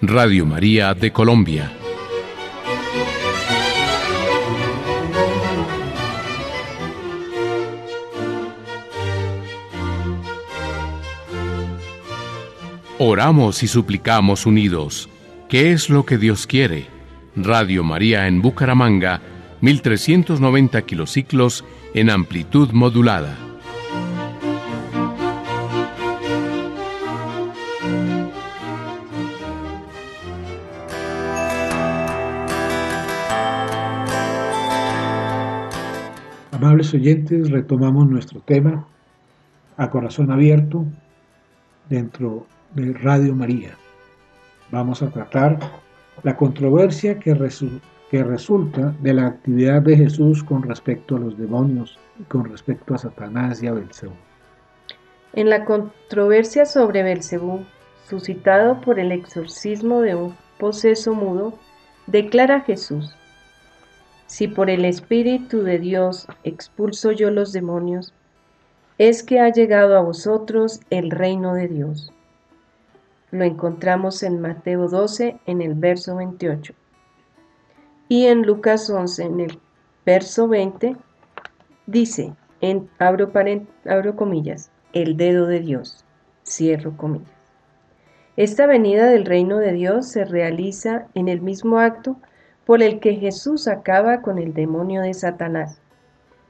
Radio 0.03 0.45
María 0.45 0.93
de 0.93 1.11
Colombia. 1.11 1.71
Oramos 12.99 13.63
y 13.63 13.67
suplicamos 13.67 14.45
unidos. 14.45 15.09
¿Qué 15.49 15.71
es 15.71 15.89
lo 15.89 16.05
que 16.05 16.19
Dios 16.19 16.45
quiere? 16.45 16.85
Radio 17.35 17.83
María 17.83 18.27
en 18.27 18.43
Bucaramanga, 18.43 19.21
1390 19.61 20.81
kilociclos 20.83 21.65
en 21.93 22.09
amplitud 22.09 22.69
modulada. 22.71 23.35
Amables 36.51 36.93
oyentes, 36.93 37.49
retomamos 37.49 38.07
nuestro 38.07 38.41
tema 38.41 38.87
a 39.77 39.89
corazón 39.89 40.31
abierto 40.31 40.85
dentro 41.89 42.45
de 42.73 42.93
Radio 42.93 43.35
María. 43.35 43.71
Vamos 44.71 45.01
a 45.01 45.09
tratar 45.09 45.59
la 46.23 46.35
controversia 46.35 47.19
que, 47.19 47.33
que 48.09 48.23
resulta 48.23 48.95
de 49.01 49.13
la 49.13 49.27
actividad 49.27 49.81
de 49.81 49.97
Jesús 49.97 50.43
con 50.43 50.63
respecto 50.63 51.15
a 51.15 51.19
los 51.19 51.37
demonios 51.37 51.99
y 52.19 52.23
con 52.23 52.45
respecto 52.45 52.93
a 52.93 52.97
Satanás 52.97 53.61
y 53.61 53.67
a 53.67 53.73
Belcebú. 53.73 54.13
En 55.33 55.49
la 55.49 55.65
controversia 55.65 56.65
sobre 56.65 57.03
Belcebú, 57.03 57.65
suscitado 58.07 58.81
por 58.81 58.99
el 58.99 59.11
exorcismo 59.11 60.01
de 60.01 60.15
un 60.15 60.35
poseso 60.57 61.13
mudo, 61.13 61.53
declara 62.07 62.61
Jesús, 62.61 63.15
si 64.27 64.47
por 64.47 64.69
el 64.69 64.83
Espíritu 64.85 65.63
de 65.63 65.79
Dios 65.79 66.27
expulso 66.43 67.11
yo 67.11 67.31
los 67.31 67.53
demonios, 67.53 68.13
es 68.97 69.23
que 69.23 69.39
ha 69.39 69.49
llegado 69.49 69.97
a 69.97 70.01
vosotros 70.01 70.81
el 70.89 71.11
reino 71.11 71.53
de 71.53 71.67
Dios. 71.67 72.11
Lo 73.31 73.43
encontramos 73.43 74.23
en 74.23 74.41
Mateo 74.41 74.87
12 74.87 75.37
en 75.45 75.61
el 75.61 75.75
verso 75.75 76.15
28. 76.15 76.73
Y 78.09 78.27
en 78.27 78.43
Lucas 78.43 78.89
11 78.89 79.23
en 79.23 79.39
el 79.41 79.59
verso 80.05 80.47
20 80.47 80.95
dice, 81.87 82.33
en, 82.61 82.89
abro, 82.99 83.31
comillas, 84.15 84.71
el 84.93 85.17
dedo 85.17 85.45
de 85.45 85.59
Dios, 85.59 86.05
cierro 86.45 86.95
comillas. 86.95 87.29
Esta 88.37 88.65
venida 88.65 89.07
del 89.07 89.25
reino 89.25 89.57
de 89.57 89.73
Dios 89.73 90.07
se 90.07 90.23
realiza 90.23 91.07
en 91.15 91.27
el 91.27 91.41
mismo 91.41 91.79
acto 91.79 92.17
por 92.65 92.81
el 92.81 92.99
que 92.99 93.15
Jesús 93.15 93.67
acaba 93.67 94.21
con 94.21 94.37
el 94.37 94.53
demonio 94.53 95.01
de 95.01 95.13
Satanás. 95.13 95.81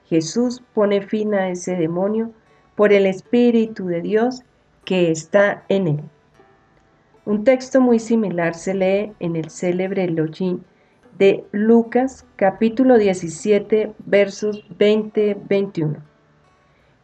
Jesús 0.06 0.64
pone 0.74 1.02
fin 1.02 1.34
a 1.34 1.50
ese 1.50 1.76
demonio 1.76 2.32
por 2.76 2.94
el 2.94 3.06
Espíritu 3.08 3.88
de 3.88 4.02
Dios 4.02 4.44
que 4.86 5.12
está 5.12 5.64
en 5.70 5.88
él. 5.88 6.04
Un 7.26 7.44
texto 7.44 7.82
muy 7.82 8.00
similar 8.00 8.54
se 8.54 8.74
lee 8.74 9.14
en 9.20 9.36
el 9.36 9.50
célebre 9.50 10.04
Elohim 10.04 10.62
de 11.18 11.46
Lucas 11.52 12.26
capítulo 12.36 12.98
17 12.98 13.94
versos 14.06 14.64
20-21, 14.78 15.98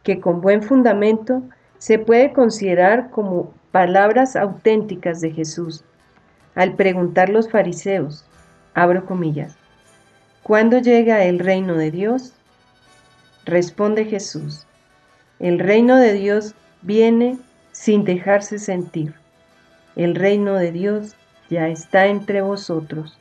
que 0.02 0.20
con 0.20 0.40
buen 0.40 0.62
fundamento 0.62 1.42
se 1.78 1.98
puede 1.98 2.32
considerar 2.32 3.10
como 3.10 3.52
palabras 3.72 4.36
auténticas 4.36 5.20
de 5.20 5.32
Jesús. 5.32 5.84
Al 6.54 6.74
preguntar 6.74 7.28
los 7.28 7.50
fariseos, 7.50 8.24
abro 8.74 9.06
comillas, 9.06 9.56
¿cuándo 10.42 10.78
llega 10.78 11.24
el 11.24 11.40
reino 11.40 11.74
de 11.74 11.90
Dios? 11.90 12.34
Responde 13.44 14.04
Jesús, 14.04 14.66
el 15.40 15.58
reino 15.58 15.96
de 15.96 16.12
Dios 16.12 16.54
viene 16.82 17.38
sin 17.72 18.04
dejarse 18.04 18.58
sentir 18.58 19.14
el 19.96 20.16
reino 20.16 20.54
de 20.54 20.72
Dios 20.72 21.14
ya 21.48 21.68
está 21.68 22.06
entre 22.06 22.42
vosotros. 22.42 23.16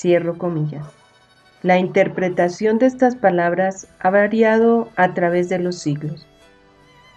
Cierro 0.00 0.38
comillas. 0.38 0.86
La 1.62 1.78
interpretación 1.78 2.78
de 2.78 2.86
estas 2.86 3.16
palabras 3.16 3.86
ha 3.98 4.08
variado 4.08 4.88
a 4.96 5.12
través 5.12 5.50
de 5.50 5.58
los 5.58 5.76
siglos. 5.76 6.26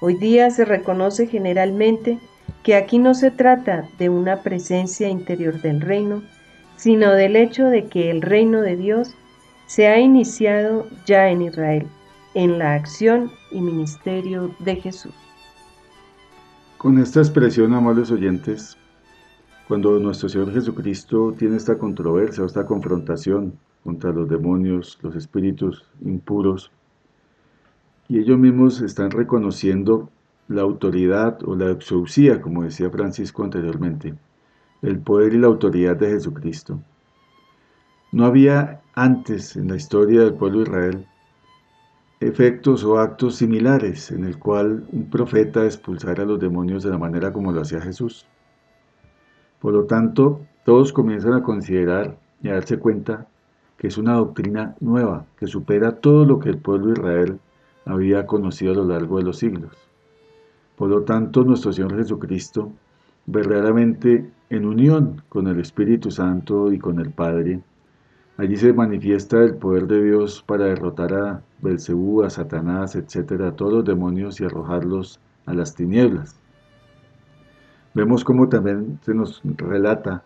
Hoy 0.02 0.16
día 0.16 0.52
se 0.52 0.66
reconoce 0.66 1.28
generalmente 1.28 2.20
que 2.62 2.76
aquí 2.76 3.00
no 3.00 3.14
se 3.14 3.32
trata 3.32 3.88
de 4.00 4.10
una 4.10 4.42
presencia 4.42 5.08
interior 5.08 5.62
del 5.62 5.80
reino, 5.80 6.24
sino 6.76 7.14
del 7.14 7.38
hecho 7.38 7.68
de 7.68 7.86
que 7.86 8.12
el 8.12 8.22
reino 8.22 8.60
de 8.60 8.76
Dios 8.76 9.16
se 9.66 9.88
ha 9.88 9.98
iniciado 9.98 10.86
ya 11.06 11.30
en 11.30 11.44
Israel, 11.44 11.88
en 12.34 12.60
la 12.60 12.74
acción 12.74 13.32
y 13.52 13.62
ministerio 13.62 14.54
de 14.60 14.76
Jesús. 14.76 15.14
Con 16.78 17.00
esta 17.00 17.22
expresión, 17.22 17.74
amables 17.74 18.12
oyentes, 18.12 18.78
cuando 19.68 20.00
nuestro 20.00 20.30
Señor 20.30 20.52
Jesucristo 20.54 21.34
tiene 21.38 21.56
esta 21.56 21.78
controversia 21.78 22.44
o 22.44 22.48
esta 22.48 22.66
confrontación 22.66 23.54
contra 23.84 24.12
los 24.12 24.30
demonios, 24.30 25.00
los 25.02 25.16
espíritus 25.16 25.86
impuros, 26.02 26.72
y 28.10 28.20
ellos 28.20 28.38
mismos 28.38 28.82
están 28.82 29.12
reconociendo 29.12 30.10
la 30.48 30.62
autoridad 30.62 31.40
o 31.46 31.56
la 31.56 31.72
exousia, 31.72 32.42
como 32.42 32.64
decía 32.64 32.90
Francisco 32.90 33.44
anteriormente, 33.44 34.14
el 34.82 35.00
poder 35.00 35.34
y 35.34 35.40
la 35.40 35.48
autoridad 35.48 35.96
de 35.96 36.10
Jesucristo. 36.10 36.82
No 38.12 38.26
había 38.26 38.82
antes 38.94 39.56
en 39.56 39.70
la 39.70 39.78
historia 39.78 40.22
del 40.22 40.34
pueblo 40.34 40.60
de 40.60 40.64
Israel 40.66 41.08
efectos 42.20 42.84
o 42.84 43.00
actos 43.00 43.36
similares 43.36 44.12
en 44.12 44.24
el 44.24 44.38
cual 44.38 44.86
un 44.92 45.10
profeta 45.10 45.66
expulsara 45.66 46.24
a 46.24 46.26
los 46.26 46.40
demonios 46.40 46.84
de 46.84 46.90
la 46.90 46.98
manera 46.98 47.34
como 47.34 47.52
lo 47.52 47.62
hacía 47.62 47.82
Jesús. 47.82 48.28
Por 49.64 49.72
lo 49.72 49.86
tanto, 49.86 50.42
todos 50.66 50.92
comienzan 50.92 51.32
a 51.32 51.42
considerar 51.42 52.18
y 52.42 52.50
a 52.50 52.56
darse 52.56 52.80
cuenta 52.80 53.28
que 53.78 53.88
es 53.88 53.98
una 53.98 54.16
doctrina 54.16 54.76
nueva, 54.82 55.26
que 55.40 55.48
supera 55.48 56.02
todo 56.02 56.26
lo 56.26 56.38
que 56.38 56.50
el 56.50 56.58
pueblo 56.58 56.88
de 56.88 57.00
Israel 57.00 57.40
había 57.86 58.28
conocido 58.28 58.74
a 58.74 58.76
lo 58.76 58.84
largo 58.84 59.20
de 59.20 59.24
los 59.24 59.38
siglos. 59.38 59.72
Por 60.76 60.90
lo 60.90 61.04
tanto, 61.04 61.46
nuestro 61.46 61.72
Señor 61.72 61.96
Jesucristo, 61.96 62.74
verdaderamente 63.26 64.30
en 64.50 64.66
unión 64.66 65.22
con 65.30 65.48
el 65.48 65.62
Espíritu 65.62 66.12
Santo 66.12 66.74
y 66.74 66.78
con 66.78 67.00
el 67.00 67.12
Padre, 67.12 67.62
allí 68.36 68.58
se 68.58 68.74
manifiesta 68.74 69.42
el 69.46 69.56
poder 69.56 69.88
de 69.88 70.04
Dios 70.04 70.44
para 70.46 70.66
derrotar 70.66 71.14
a 71.14 71.42
Belcebú, 71.62 72.24
a 72.24 72.30
Satanás, 72.30 72.98
etcétera, 72.98 73.48
a 73.48 73.56
todos 73.56 73.72
los 73.72 73.86
demonios 73.86 74.42
y 74.42 74.44
arrojarlos 74.44 75.22
a 75.46 75.54
las 75.54 75.74
tinieblas. 75.74 76.43
Vemos 77.94 78.24
cómo 78.24 78.50
también 78.50 79.00
se 79.04 79.14
nos 79.14 79.42
relata 79.44 80.24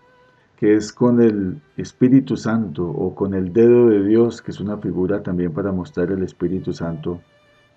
que 0.58 0.76
es 0.76 0.92
con 0.92 1.22
el 1.22 1.62
Espíritu 1.78 2.36
Santo 2.36 2.84
o 2.84 3.14
con 3.14 3.36
el 3.36 3.54
dedo 3.54 3.90
de 3.90 4.04
Dios, 4.04 4.42
que 4.42 4.52
es 4.52 4.60
una 4.60 4.78
figura 4.78 5.22
también 5.22 5.54
para 5.54 5.72
mostrar 5.72 6.12
el 6.12 6.24
Espíritu 6.24 6.74
Santo 6.74 7.22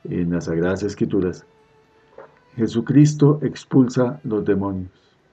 en 0.04 0.30
las 0.30 0.46
Sagradas 0.46 0.82
Escrituras. 0.82 1.44
Jesucristo 2.56 3.38
expulsa 3.42 4.18
los 4.24 4.44
demonios. 4.44 4.90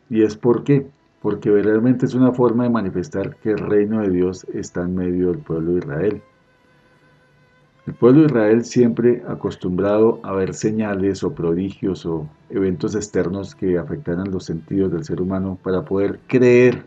¿Y 0.10 0.24
es 0.24 0.36
por 0.36 0.64
qué? 0.64 0.88
Porque 1.22 1.50
verdaderamente 1.50 2.06
es 2.06 2.16
una 2.16 2.34
forma 2.34 2.64
de 2.64 2.70
manifestar 2.70 3.38
que 3.38 3.52
el 3.52 3.60
reino 3.60 4.02
de 4.02 4.10
Dios 4.10 4.46
está 4.54 4.84
en 4.84 4.96
medio 4.96 5.32
del 5.32 5.40
pueblo 5.40 5.74
de 5.74 5.80
Israel. 5.80 6.22
El 7.88 7.94
pueblo 7.94 8.20
de 8.20 8.28
Israel 8.28 8.66
siempre 8.66 9.24
acostumbrado 9.30 10.20
a 10.24 10.34
ver 10.34 10.54
señales 10.54 11.24
o 11.24 11.34
prodigios 11.34 12.06
o 12.06 12.28
eventos 12.50 12.96
externos 12.96 13.56
que 13.56 13.78
afectaran 13.78 14.30
los 14.30 14.44
sentidos 14.44 14.92
del 14.92 15.06
ser 15.06 15.22
humano 15.22 15.58
para 15.64 15.84
poder 15.84 16.20
creer. 16.28 16.84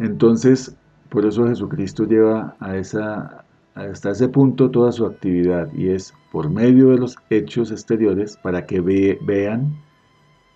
Entonces, 0.00 0.74
por 1.08 1.24
eso 1.24 1.46
Jesucristo 1.46 2.04
lleva 2.04 2.56
a 2.58 2.76
esa, 2.76 3.44
hasta 3.76 4.10
ese 4.10 4.28
punto 4.28 4.72
toda 4.72 4.90
su 4.90 5.06
actividad 5.06 5.72
y 5.72 5.90
es 5.90 6.12
por 6.32 6.50
medio 6.50 6.88
de 6.88 6.98
los 6.98 7.16
hechos 7.30 7.70
exteriores 7.70 8.36
para 8.38 8.66
que 8.66 8.80
vean, 8.80 9.72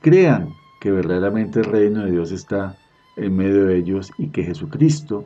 crean 0.00 0.48
que 0.80 0.90
verdaderamente 0.90 1.60
el 1.60 1.66
reino 1.66 2.04
de 2.04 2.10
Dios 2.10 2.32
está 2.32 2.76
en 3.16 3.36
medio 3.36 3.66
de 3.66 3.76
ellos 3.76 4.10
y 4.18 4.30
que 4.30 4.42
Jesucristo 4.42 5.24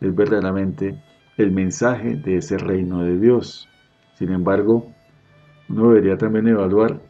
es 0.00 0.12
verdaderamente 0.12 1.00
el 1.38 1.52
mensaje 1.52 2.16
de 2.16 2.38
ese 2.38 2.58
reino 2.58 3.04
de 3.04 3.18
Dios. 3.18 3.68
Sin 4.14 4.32
embargo, 4.32 4.92
uno 5.68 5.88
debería 5.90 6.18
también 6.18 6.48
evaluar, 6.48 7.00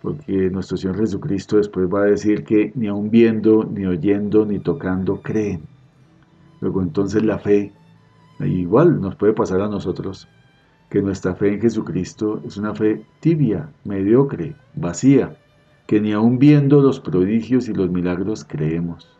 porque 0.00 0.48
nuestro 0.50 0.78
Señor 0.78 0.96
Jesucristo 0.96 1.58
después 1.58 1.86
va 1.86 2.02
a 2.02 2.06
decir 2.06 2.44
que 2.44 2.72
ni 2.74 2.86
aun 2.86 3.10
viendo, 3.10 3.64
ni 3.64 3.84
oyendo, 3.84 4.46
ni 4.46 4.58
tocando 4.58 5.20
creen. 5.20 5.62
Luego 6.60 6.80
entonces 6.80 7.22
la 7.22 7.38
fe, 7.38 7.72
igual 8.40 9.02
nos 9.02 9.16
puede 9.16 9.34
pasar 9.34 9.60
a 9.60 9.68
nosotros, 9.68 10.28
que 10.88 11.02
nuestra 11.02 11.34
fe 11.34 11.52
en 11.52 11.60
Jesucristo 11.60 12.40
es 12.46 12.56
una 12.56 12.74
fe 12.74 13.04
tibia, 13.20 13.68
mediocre, 13.84 14.56
vacía, 14.76 15.36
que 15.86 16.00
ni 16.00 16.12
aun 16.12 16.38
viendo 16.38 16.80
los 16.80 17.00
prodigios 17.00 17.68
y 17.68 17.74
los 17.74 17.90
milagros 17.90 18.44
creemos. 18.44 19.17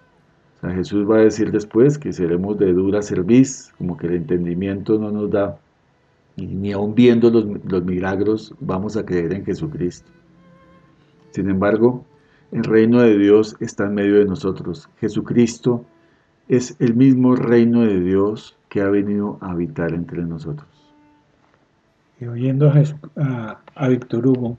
Jesús 0.62 1.08
va 1.08 1.18
a 1.18 1.20
decir 1.20 1.52
después 1.52 1.98
que 1.98 2.12
seremos 2.12 2.58
de 2.58 2.72
dura 2.72 3.00
cerviz, 3.02 3.72
como 3.78 3.96
que 3.96 4.08
el 4.08 4.14
entendimiento 4.14 4.98
no 4.98 5.10
nos 5.10 5.30
da, 5.30 5.58
y 6.36 6.46
ni 6.46 6.72
aun 6.72 6.94
viendo 6.94 7.30
los, 7.30 7.46
los 7.64 7.84
milagros 7.84 8.54
vamos 8.60 8.96
a 8.96 9.04
creer 9.04 9.32
en 9.32 9.44
Jesucristo. 9.44 10.10
Sin 11.30 11.48
embargo, 11.48 12.04
el 12.50 12.64
reino 12.64 13.02
de 13.02 13.18
Dios 13.18 13.56
está 13.60 13.84
en 13.84 13.94
medio 13.94 14.18
de 14.18 14.24
nosotros. 14.24 14.88
Jesucristo 14.98 15.84
es 16.48 16.76
el 16.80 16.94
mismo 16.94 17.36
reino 17.36 17.82
de 17.82 18.00
Dios 18.00 18.56
que 18.68 18.80
ha 18.80 18.88
venido 18.88 19.38
a 19.40 19.50
habitar 19.50 19.92
entre 19.92 20.22
nosotros. 20.22 20.68
Y 22.20 22.26
oyendo 22.26 22.72
a, 23.16 23.60
a 23.74 23.88
Víctor 23.88 24.26
Hugo, 24.26 24.58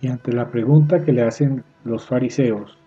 y 0.00 0.08
ante 0.08 0.32
la 0.32 0.50
pregunta 0.50 1.04
que 1.04 1.12
le 1.12 1.22
hacen 1.22 1.64
los 1.84 2.06
fariseos, 2.06 2.78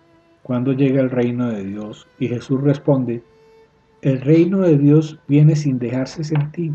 ¿cuándo 0.48 0.72
llega 0.72 1.02
el 1.02 1.10
reino 1.10 1.50
de 1.50 1.62
Dios? 1.62 2.08
Y 2.18 2.26
Jesús 2.26 2.62
responde, 2.62 3.22
el 4.00 4.22
reino 4.22 4.60
de 4.60 4.78
Dios 4.78 5.18
viene 5.28 5.54
sin 5.54 5.78
dejarse 5.78 6.24
sentir. 6.24 6.72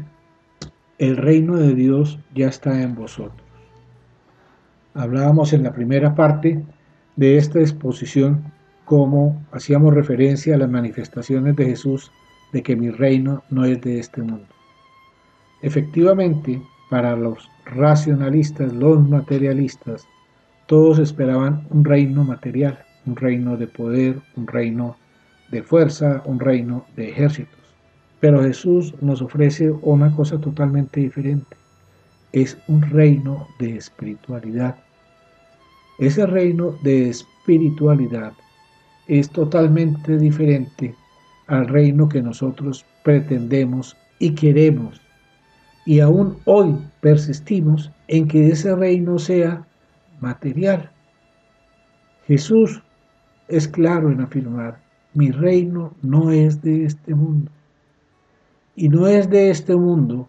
El 0.99 1.17
reino 1.17 1.57
de 1.57 1.73
Dios 1.73 2.19
ya 2.35 2.49
está 2.49 2.83
en 2.83 2.93
vosotros. 2.93 3.41
Hablábamos 4.93 5.53
en 5.53 5.63
la 5.63 5.73
primera 5.73 6.13
parte 6.13 6.63
de 7.15 7.37
esta 7.37 7.61
exposición 7.61 8.43
como 8.85 9.43
hacíamos 9.51 9.91
referencia 9.95 10.53
a 10.53 10.59
las 10.59 10.69
manifestaciones 10.69 11.55
de 11.55 11.65
Jesús 11.65 12.11
de 12.51 12.61
que 12.61 12.75
mi 12.75 12.91
reino 12.91 13.41
no 13.49 13.65
es 13.65 13.81
de 13.81 13.97
este 13.97 14.21
mundo. 14.21 14.53
Efectivamente, 15.63 16.61
para 16.91 17.15
los 17.15 17.49
racionalistas, 17.65 18.71
los 18.71 19.09
materialistas, 19.09 20.05
todos 20.67 20.99
esperaban 20.99 21.65
un 21.71 21.83
reino 21.83 22.23
material, 22.23 22.77
un 23.05 23.15
reino 23.15 23.57
de 23.57 23.67
poder, 23.67 24.19
un 24.35 24.47
reino 24.47 24.97
de 25.51 25.61
fuerza, 25.63 26.21
un 26.25 26.39
reino 26.39 26.85
de 26.95 27.09
ejércitos. 27.09 27.59
Pero 28.19 28.41
Jesús 28.41 28.93
nos 29.01 29.21
ofrece 29.21 29.71
una 29.81 30.15
cosa 30.15 30.39
totalmente 30.39 31.01
diferente. 31.01 31.57
Es 32.31 32.57
un 32.67 32.81
reino 32.81 33.47
de 33.59 33.75
espiritualidad. 33.75 34.75
Ese 35.99 36.25
reino 36.25 36.75
de 36.83 37.09
espiritualidad 37.09 38.33
es 39.07 39.29
totalmente 39.29 40.17
diferente 40.17 40.95
al 41.47 41.67
reino 41.67 42.09
que 42.09 42.21
nosotros 42.21 42.85
pretendemos 43.03 43.95
y 44.19 44.33
queremos. 44.33 45.01
Y 45.85 45.99
aún 45.99 46.37
hoy 46.45 46.77
persistimos 47.01 47.91
en 48.07 48.27
que 48.27 48.47
ese 48.47 48.73
reino 48.75 49.19
sea 49.19 49.67
material. 50.21 50.89
Jesús 52.25 52.81
es 53.47 53.67
claro 53.67 54.11
en 54.11 54.21
afirmar, 54.21 54.79
mi 55.13 55.31
reino 55.31 55.93
no 56.01 56.31
es 56.31 56.61
de 56.61 56.85
este 56.85 57.13
mundo. 57.13 57.51
Y 58.75 58.89
no 58.89 59.07
es 59.07 59.29
de 59.29 59.51
este 59.51 59.75
mundo, 59.75 60.27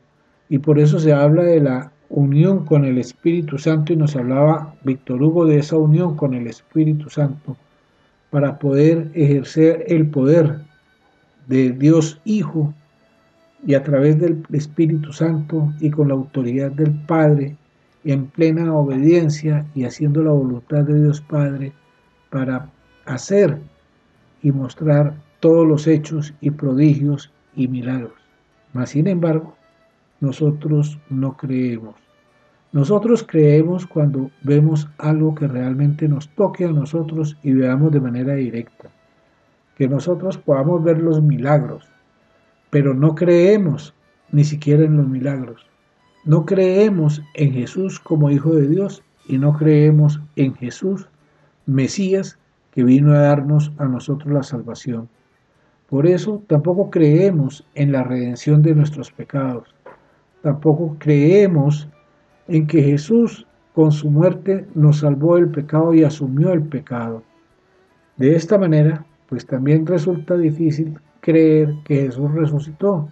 y 0.48 0.58
por 0.58 0.78
eso 0.78 0.98
se 0.98 1.12
habla 1.12 1.42
de 1.44 1.60
la 1.60 1.92
unión 2.10 2.64
con 2.64 2.84
el 2.84 2.98
Espíritu 2.98 3.58
Santo 3.58 3.92
y 3.92 3.96
nos 3.96 4.14
hablaba 4.14 4.74
Víctor 4.84 5.22
Hugo 5.22 5.46
de 5.46 5.58
esa 5.58 5.76
unión 5.76 6.16
con 6.16 6.34
el 6.34 6.46
Espíritu 6.46 7.10
Santo 7.10 7.56
para 8.30 8.58
poder 8.58 9.10
ejercer 9.14 9.84
el 9.88 10.06
poder 10.06 10.60
de 11.46 11.70
Dios 11.70 12.20
Hijo 12.24 12.74
y 13.66 13.74
a 13.74 13.82
través 13.82 14.18
del 14.20 14.44
Espíritu 14.52 15.12
Santo 15.12 15.72
y 15.80 15.90
con 15.90 16.08
la 16.08 16.14
autoridad 16.14 16.70
del 16.70 16.92
Padre 16.92 17.56
en 18.04 18.26
plena 18.26 18.74
obediencia 18.74 19.66
y 19.74 19.84
haciendo 19.84 20.22
la 20.22 20.32
voluntad 20.32 20.84
de 20.84 21.02
Dios 21.02 21.20
Padre 21.22 21.72
para 22.30 22.68
hacer 23.06 23.58
y 24.42 24.52
mostrar 24.52 25.14
todos 25.40 25.66
los 25.66 25.86
hechos 25.86 26.34
y 26.40 26.50
prodigios 26.50 27.32
y 27.54 27.68
milagros. 27.68 28.12
Mas 28.72 28.90
sin 28.90 29.06
embargo, 29.06 29.56
nosotros 30.20 30.98
no 31.10 31.36
creemos. 31.36 31.94
Nosotros 32.72 33.22
creemos 33.22 33.86
cuando 33.86 34.30
vemos 34.42 34.88
algo 34.98 35.34
que 35.34 35.46
realmente 35.46 36.08
nos 36.08 36.28
toque 36.30 36.64
a 36.64 36.72
nosotros 36.72 37.36
y 37.42 37.52
veamos 37.52 37.92
de 37.92 38.00
manera 38.00 38.34
directa. 38.34 38.90
Que 39.76 39.88
nosotros 39.88 40.38
podamos 40.38 40.82
ver 40.82 40.98
los 40.98 41.22
milagros, 41.22 41.88
pero 42.70 42.92
no 42.92 43.14
creemos 43.14 43.94
ni 44.32 44.44
siquiera 44.44 44.84
en 44.84 44.96
los 44.96 45.06
milagros. 45.06 45.66
No 46.24 46.44
creemos 46.44 47.22
en 47.34 47.52
Jesús 47.52 48.00
como 48.00 48.30
Hijo 48.30 48.54
de 48.54 48.66
Dios 48.66 49.02
y 49.28 49.38
no 49.38 49.52
creemos 49.56 50.20
en 50.36 50.54
Jesús, 50.54 51.08
Mesías, 51.66 52.38
que 52.74 52.82
vino 52.82 53.12
a 53.12 53.20
darnos 53.20 53.70
a 53.78 53.84
nosotros 53.84 54.32
la 54.32 54.42
salvación. 54.42 55.08
Por 55.88 56.08
eso 56.08 56.42
tampoco 56.48 56.90
creemos 56.90 57.64
en 57.76 57.92
la 57.92 58.02
redención 58.02 58.62
de 58.62 58.74
nuestros 58.74 59.12
pecados. 59.12 59.72
Tampoco 60.42 60.96
creemos 60.98 61.88
en 62.48 62.66
que 62.66 62.82
Jesús 62.82 63.46
con 63.76 63.92
su 63.92 64.10
muerte 64.10 64.66
nos 64.74 64.98
salvó 64.98 65.36
el 65.36 65.50
pecado 65.50 65.94
y 65.94 66.02
asumió 66.02 66.52
el 66.52 66.64
pecado. 66.64 67.22
De 68.16 68.34
esta 68.34 68.58
manera, 68.58 69.06
pues 69.28 69.46
también 69.46 69.86
resulta 69.86 70.36
difícil 70.36 70.98
creer 71.20 71.72
que 71.84 72.02
Jesús 72.02 72.32
resucitó. 72.32 73.08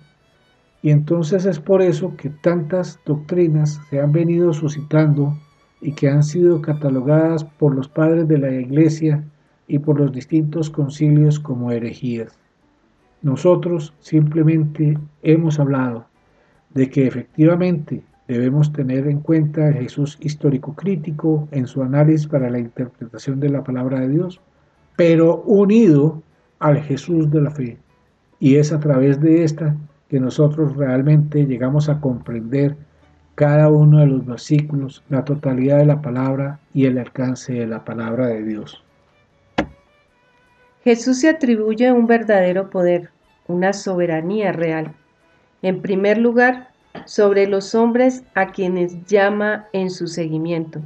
Y 0.82 0.90
entonces 0.90 1.46
es 1.46 1.60
por 1.60 1.82
eso 1.82 2.16
que 2.16 2.30
tantas 2.30 2.98
doctrinas 3.06 3.80
se 3.90 4.00
han 4.00 4.10
venido 4.10 4.52
suscitando 4.52 5.38
y 5.80 5.92
que 5.92 6.08
han 6.08 6.24
sido 6.24 6.60
catalogadas 6.60 7.44
por 7.44 7.76
los 7.76 7.86
padres 7.86 8.26
de 8.26 8.38
la 8.38 8.50
Iglesia 8.50 9.24
y 9.72 9.78
por 9.78 9.98
los 9.98 10.12
distintos 10.12 10.68
concilios 10.68 11.40
como 11.40 11.72
herejías. 11.72 12.38
Nosotros 13.22 13.94
simplemente 14.00 14.98
hemos 15.22 15.58
hablado 15.58 16.04
de 16.74 16.90
que 16.90 17.06
efectivamente 17.06 18.02
debemos 18.28 18.70
tener 18.70 19.06
en 19.06 19.20
cuenta 19.20 19.68
el 19.68 19.74
Jesús 19.76 20.18
histórico 20.20 20.74
crítico 20.74 21.48
en 21.52 21.66
su 21.66 21.82
análisis 21.82 22.26
para 22.26 22.50
la 22.50 22.58
interpretación 22.58 23.40
de 23.40 23.48
la 23.48 23.64
palabra 23.64 24.00
de 24.00 24.10
Dios, 24.10 24.42
pero 24.94 25.42
unido 25.46 26.22
al 26.58 26.76
Jesús 26.82 27.30
de 27.30 27.40
la 27.40 27.50
fe, 27.50 27.78
y 28.40 28.56
es 28.56 28.74
a 28.74 28.80
través 28.80 29.22
de 29.22 29.42
esta 29.42 29.74
que 30.10 30.20
nosotros 30.20 30.76
realmente 30.76 31.46
llegamos 31.46 31.88
a 31.88 31.98
comprender 31.98 32.76
cada 33.36 33.70
uno 33.70 34.00
de 34.00 34.06
los 34.08 34.26
versículos, 34.26 35.02
la 35.08 35.24
totalidad 35.24 35.78
de 35.78 35.86
la 35.86 36.02
palabra 36.02 36.60
y 36.74 36.84
el 36.84 36.98
alcance 36.98 37.54
de 37.54 37.66
la 37.66 37.86
palabra 37.86 38.26
de 38.26 38.42
Dios. 38.42 38.84
Jesús 40.84 41.20
se 41.20 41.28
atribuye 41.28 41.92
un 41.92 42.06
verdadero 42.06 42.70
poder, 42.70 43.10
una 43.46 43.72
soberanía 43.72 44.52
real. 44.52 44.94
En 45.62 45.80
primer 45.80 46.18
lugar, 46.18 46.70
sobre 47.04 47.46
los 47.46 47.74
hombres 47.74 48.24
a 48.34 48.52
quienes 48.52 49.04
llama 49.06 49.68
en 49.72 49.90
su 49.90 50.06
seguimiento, 50.06 50.80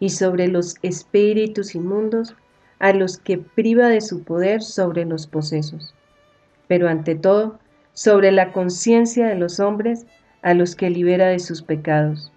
y 0.00 0.10
sobre 0.10 0.48
los 0.48 0.76
espíritus 0.82 1.74
inmundos 1.74 2.34
a 2.78 2.92
los 2.92 3.18
que 3.18 3.38
priva 3.38 3.88
de 3.88 4.00
su 4.00 4.22
poder 4.22 4.62
sobre 4.62 5.04
los 5.04 5.26
posesos 5.26 5.94
pero 6.68 6.88
ante 6.88 7.16
todo, 7.16 7.58
sobre 7.94 8.30
la 8.30 8.52
conciencia 8.52 9.26
de 9.26 9.34
los 9.34 9.58
hombres 9.58 10.06
a 10.42 10.54
los 10.54 10.76
que 10.76 10.90
libera 10.90 11.26
de 11.26 11.40
sus 11.40 11.62
pecados. 11.62 12.30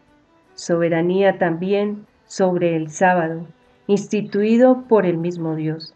Soberanía 0.55 1.37
también 1.37 2.07
sobre 2.25 2.75
el 2.75 2.89
sábado, 2.89 3.45
instituido 3.85 4.85
por 4.87 5.05
el 5.05 5.17
mismo 5.17 5.55
Dios. 5.55 5.93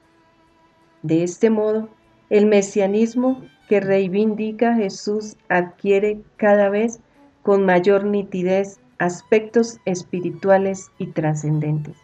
De 1.05 1.21
este 1.21 1.51
modo, 1.51 1.87
el 2.31 2.47
mesianismo 2.47 3.43
que 3.69 3.79
reivindica 3.79 4.73
Jesús 4.73 5.37
adquiere 5.49 6.21
cada 6.35 6.69
vez 6.69 6.99
con 7.43 7.63
mayor 7.63 8.05
nitidez 8.05 8.79
aspectos 8.97 9.79
espirituales 9.85 10.89
y 10.97 11.11
trascendentes. 11.11 11.95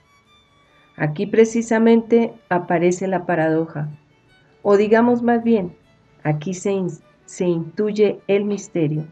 Aquí 0.98 1.26
precisamente 1.26 2.32
aparece 2.50 3.08
la 3.08 3.26
paradoja, 3.26 3.90
o 4.62 4.78
digamos 4.78 5.24
más 5.24 5.44
bien, 5.44 5.74
Aquí 6.24 6.54
se, 6.54 7.44
intuye 7.44 8.20
el 8.28 8.46
misterio. 8.46 9.08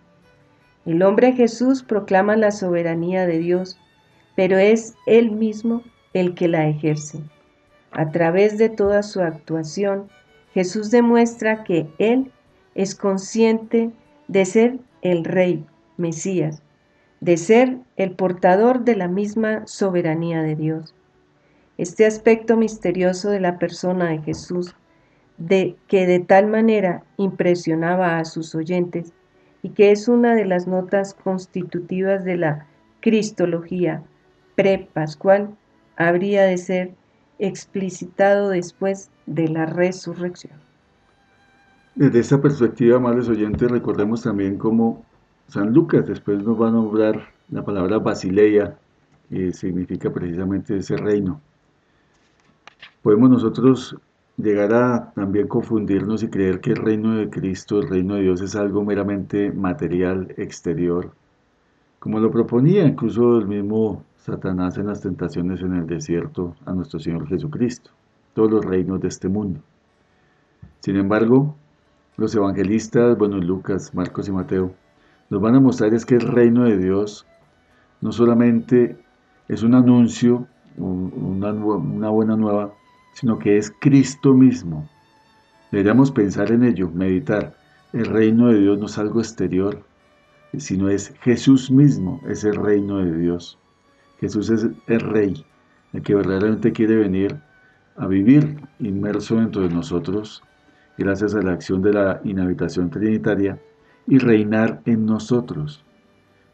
El 0.85 1.01
hombre 1.01 1.33
Jesús 1.33 1.81
proclama 1.81 2.35
la 2.35 2.51
soberanía 2.51 3.25
de 3.25 3.39
Dios, 3.39 3.79
pero 4.35 4.59
es 4.59 4.93
Él 5.07 5.31
mismo 5.31 5.81
el 6.13 6.35
que 6.35 6.47
la 6.47 6.67
ejerce. 6.67 7.23
A 7.91 8.11
través 8.11 8.57
de 8.57 8.69
toda 8.69 9.03
su 9.03 9.21
actuación, 9.21 10.07
Jesús 10.53 10.91
demuestra 10.91 11.63
que 11.63 11.87
Él 11.97 12.31
es 12.75 12.95
consciente 12.95 13.91
de 14.27 14.45
ser 14.45 14.79
el 15.01 15.25
Rey, 15.25 15.65
Mesías, 15.97 16.61
de 17.19 17.37
ser 17.37 17.77
el 17.97 18.11
portador 18.11 18.83
de 18.85 18.95
la 18.95 19.07
misma 19.07 19.65
soberanía 19.67 20.41
de 20.41 20.55
Dios. 20.55 20.95
Este 21.77 22.05
aspecto 22.05 22.57
misterioso 22.57 23.29
de 23.29 23.39
la 23.39 23.57
persona 23.57 24.09
de 24.09 24.19
Jesús 24.19 24.75
de 25.37 25.77
que 25.87 26.05
de 26.05 26.19
tal 26.19 26.47
manera 26.47 27.03
impresionaba 27.17 28.19
a 28.19 28.25
sus 28.25 28.53
oyentes 28.55 29.13
y 29.61 29.69
que 29.69 29.91
es 29.91 30.07
una 30.07 30.35
de 30.35 30.45
las 30.45 30.67
notas 30.67 31.13
constitutivas 31.13 32.23
de 32.23 32.37
la 32.37 32.67
cristología 32.99 34.03
pre-pascual, 34.55 35.55
habría 35.95 36.43
de 36.43 36.57
ser 36.57 36.91
explicitado 37.39 38.49
después 38.49 39.09
de 39.25 39.47
la 39.47 39.65
resurrección. 39.65 40.53
Desde 41.95 42.19
esta 42.19 42.41
perspectiva, 42.41 42.97
amables 42.97 43.27
oyentes, 43.27 43.69
recordemos 43.71 44.21
también 44.21 44.57
cómo 44.57 45.03
San 45.47 45.73
Lucas 45.73 46.05
después 46.05 46.43
nos 46.43 46.61
va 46.61 46.67
a 46.67 46.71
nombrar 46.71 47.29
la 47.49 47.63
palabra 47.63 47.97
Basileia, 47.97 48.77
que 49.29 49.51
significa 49.51 50.11
precisamente 50.11 50.77
ese 50.77 50.95
reino. 50.97 51.41
Podemos 53.01 53.29
nosotros 53.29 53.97
llegar 54.37 54.73
a 54.73 55.11
también 55.13 55.47
confundirnos 55.47 56.23
y 56.23 56.29
creer 56.29 56.61
que 56.61 56.71
el 56.71 56.77
reino 56.77 57.15
de 57.15 57.29
Cristo, 57.29 57.79
el 57.79 57.89
reino 57.89 58.15
de 58.15 58.21
Dios 58.21 58.41
es 58.41 58.55
algo 58.55 58.83
meramente 58.83 59.51
material, 59.51 60.33
exterior, 60.37 61.11
como 61.99 62.19
lo 62.19 62.31
proponía 62.31 62.85
incluso 62.85 63.37
el 63.37 63.47
mismo 63.47 64.03
Satanás 64.19 64.77
en 64.77 64.87
las 64.87 65.01
tentaciones 65.01 65.61
en 65.61 65.75
el 65.75 65.87
desierto 65.87 66.55
a 66.65 66.73
nuestro 66.73 66.99
Señor 66.99 67.27
Jesucristo, 67.27 67.91
todos 68.33 68.51
los 68.51 68.65
reinos 68.65 68.99
de 68.99 69.07
este 69.07 69.29
mundo. 69.29 69.61
Sin 70.81 70.97
embargo, 70.97 71.55
los 72.17 72.35
evangelistas, 72.35 73.17
bueno, 73.17 73.37
Lucas, 73.37 73.95
Marcos 73.95 74.27
y 74.27 74.33
Mateo, 74.33 74.73
nos 75.29 75.41
van 75.41 75.55
a 75.55 75.61
mostrar 75.61 75.93
es 75.93 76.05
que 76.05 76.15
el 76.15 76.27
reino 76.27 76.65
de 76.65 76.77
Dios 76.77 77.25
no 78.01 78.11
solamente 78.11 78.97
es 79.47 79.63
un 79.63 79.73
anuncio, 79.73 80.47
una, 80.77 81.53
una 81.53 82.09
buena 82.09 82.35
nueva, 82.35 82.73
sino 83.13 83.39
que 83.39 83.57
es 83.57 83.71
Cristo 83.79 84.33
mismo. 84.33 84.89
Deberíamos 85.71 86.11
pensar 86.11 86.51
en 86.51 86.63
ello, 86.63 86.89
meditar. 86.89 87.55
El 87.93 88.05
reino 88.05 88.49
de 88.49 88.59
Dios 88.59 88.79
no 88.79 88.87
es 88.87 88.97
algo 88.97 89.19
exterior, 89.21 89.81
sino 90.57 90.89
es 90.89 91.13
Jesús 91.21 91.71
mismo, 91.71 92.21
es 92.27 92.43
el 92.43 92.55
reino 92.55 92.97
de 92.97 93.17
Dios. 93.17 93.57
Jesús 94.19 94.49
es 94.49 94.67
el 94.87 94.99
rey, 94.99 95.45
el 95.93 96.01
que 96.01 96.15
verdaderamente 96.15 96.71
quiere 96.71 96.95
venir 96.95 97.37
a 97.95 98.07
vivir 98.07 98.57
inmerso 98.79 99.35
dentro 99.35 99.61
de 99.61 99.69
nosotros, 99.69 100.43
gracias 100.97 101.35
a 101.35 101.41
la 101.41 101.53
acción 101.53 101.81
de 101.81 101.93
la 101.93 102.21
inhabitación 102.23 102.89
trinitaria, 102.89 103.59
y 104.07 104.17
reinar 104.17 104.81
en 104.85 105.05
nosotros. 105.05 105.85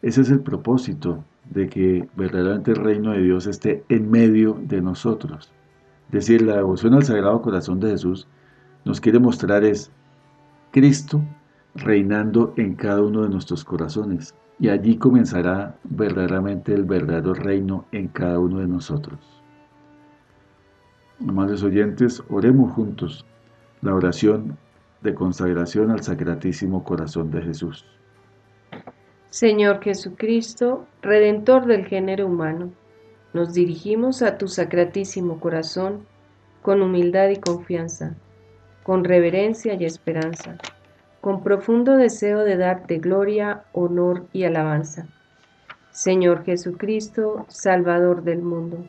Ese 0.01 0.22
es 0.22 0.30
el 0.30 0.41
propósito 0.41 1.24
de 1.49 1.70
que 1.70 2.07
verdaderamente 2.16 2.72
el 2.72 2.78
reino 2.78 3.11
de 3.11 3.22
Dios 3.22 3.47
esté 3.47 3.84
en 3.89 4.11
medio 4.11 4.59
de 4.61 4.82
nosotros. 4.82 5.51
Es 6.07 6.11
decir, 6.11 6.41
la 6.41 6.57
devoción 6.57 6.93
al 6.93 7.03
Sagrado 7.03 7.41
Corazón 7.41 7.80
de 7.80 7.91
Jesús 7.91 8.28
nos 8.84 8.99
quiere 8.99 9.20
mostrar 9.20 9.63
es 9.63 9.91
Cristo 10.72 11.24
reinando 11.76 12.53
en 12.57 12.76
cada 12.76 13.01
uno 13.01 13.24
de 13.24 13.30
nuestros 13.30 13.63
corazones. 13.63 14.36
Y 14.59 14.69
allí 14.69 14.97
comenzará 14.97 15.75
verdaderamente 15.83 16.73
el 16.73 16.83
verdadero 16.83 17.33
reino 17.33 17.85
en 17.91 18.07
cada 18.07 18.39
uno 18.39 18.59
de 18.59 18.67
nosotros. 18.67 19.19
Amados 21.27 21.63
oyentes, 21.63 22.23
oremos 22.29 22.73
juntos 22.73 23.25
la 23.81 23.93
oración 23.93 24.57
de 25.01 25.13
consagración 25.13 25.91
al 25.91 26.01
Sacratísimo 26.01 26.83
Corazón 26.83 27.31
de 27.31 27.41
Jesús. 27.41 27.85
Señor 29.29 29.81
Jesucristo, 29.81 30.85
Redentor 31.01 31.65
del 31.65 31.85
género 31.85 32.27
humano, 32.27 32.71
nos 33.33 33.53
dirigimos 33.53 34.21
a 34.21 34.37
tu 34.37 34.47
Sacratísimo 34.47 35.39
Corazón 35.39 36.05
con 36.61 36.81
humildad 36.81 37.29
y 37.29 37.37
confianza, 37.37 38.15
con 38.83 39.03
reverencia 39.03 39.73
y 39.73 39.83
esperanza 39.83 40.57
con 41.26 41.41
profundo 41.41 41.97
deseo 41.97 42.41
de 42.43 42.55
darte 42.55 42.99
gloria, 42.99 43.63
honor 43.71 44.28
y 44.32 44.43
alabanza. 44.43 45.07
Señor 45.89 46.45
Jesucristo, 46.45 47.47
Salvador 47.49 48.21
del 48.21 48.43
mundo, 48.43 48.86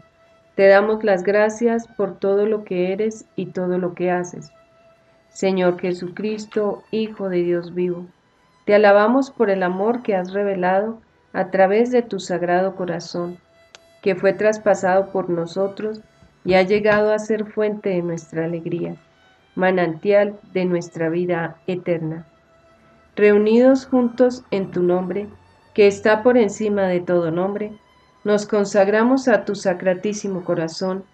te 0.54 0.66
damos 0.68 1.02
las 1.02 1.22
gracias 1.22 1.88
por 1.88 2.18
todo 2.18 2.44
lo 2.44 2.62
que 2.62 2.92
eres 2.92 3.24
y 3.36 3.46
todo 3.46 3.78
lo 3.78 3.94
que 3.94 4.10
haces. 4.10 4.52
Señor 5.30 5.80
Jesucristo, 5.80 6.82
Hijo 6.90 7.30
de 7.30 7.42
Dios 7.42 7.72
vivo, 7.72 8.04
te 8.66 8.74
alabamos 8.74 9.30
por 9.30 9.48
el 9.48 9.62
amor 9.62 10.02
que 10.02 10.14
has 10.14 10.34
revelado 10.34 11.00
a 11.32 11.50
través 11.50 11.90
de 11.90 12.02
tu 12.02 12.20
sagrado 12.20 12.76
corazón, 12.76 13.38
que 14.02 14.14
fue 14.14 14.34
traspasado 14.34 15.10
por 15.10 15.30
nosotros 15.30 16.02
y 16.44 16.52
ha 16.52 16.60
llegado 16.60 17.14
a 17.14 17.18
ser 17.18 17.46
fuente 17.46 17.88
de 17.88 18.02
nuestra 18.02 18.44
alegría 18.44 18.96
manantial 19.56 20.38
de 20.52 20.66
nuestra 20.66 21.08
vida 21.08 21.56
eterna. 21.66 22.26
Reunidos 23.16 23.86
juntos 23.86 24.44
en 24.52 24.70
tu 24.70 24.82
nombre, 24.82 25.26
que 25.74 25.88
está 25.88 26.22
por 26.22 26.36
encima 26.36 26.82
de 26.82 27.00
todo 27.00 27.30
nombre, 27.30 27.72
nos 28.22 28.46
consagramos 28.46 29.28
a 29.28 29.44
tu 29.44 29.54
sacratísimo 29.54 30.44
corazón, 30.44 31.04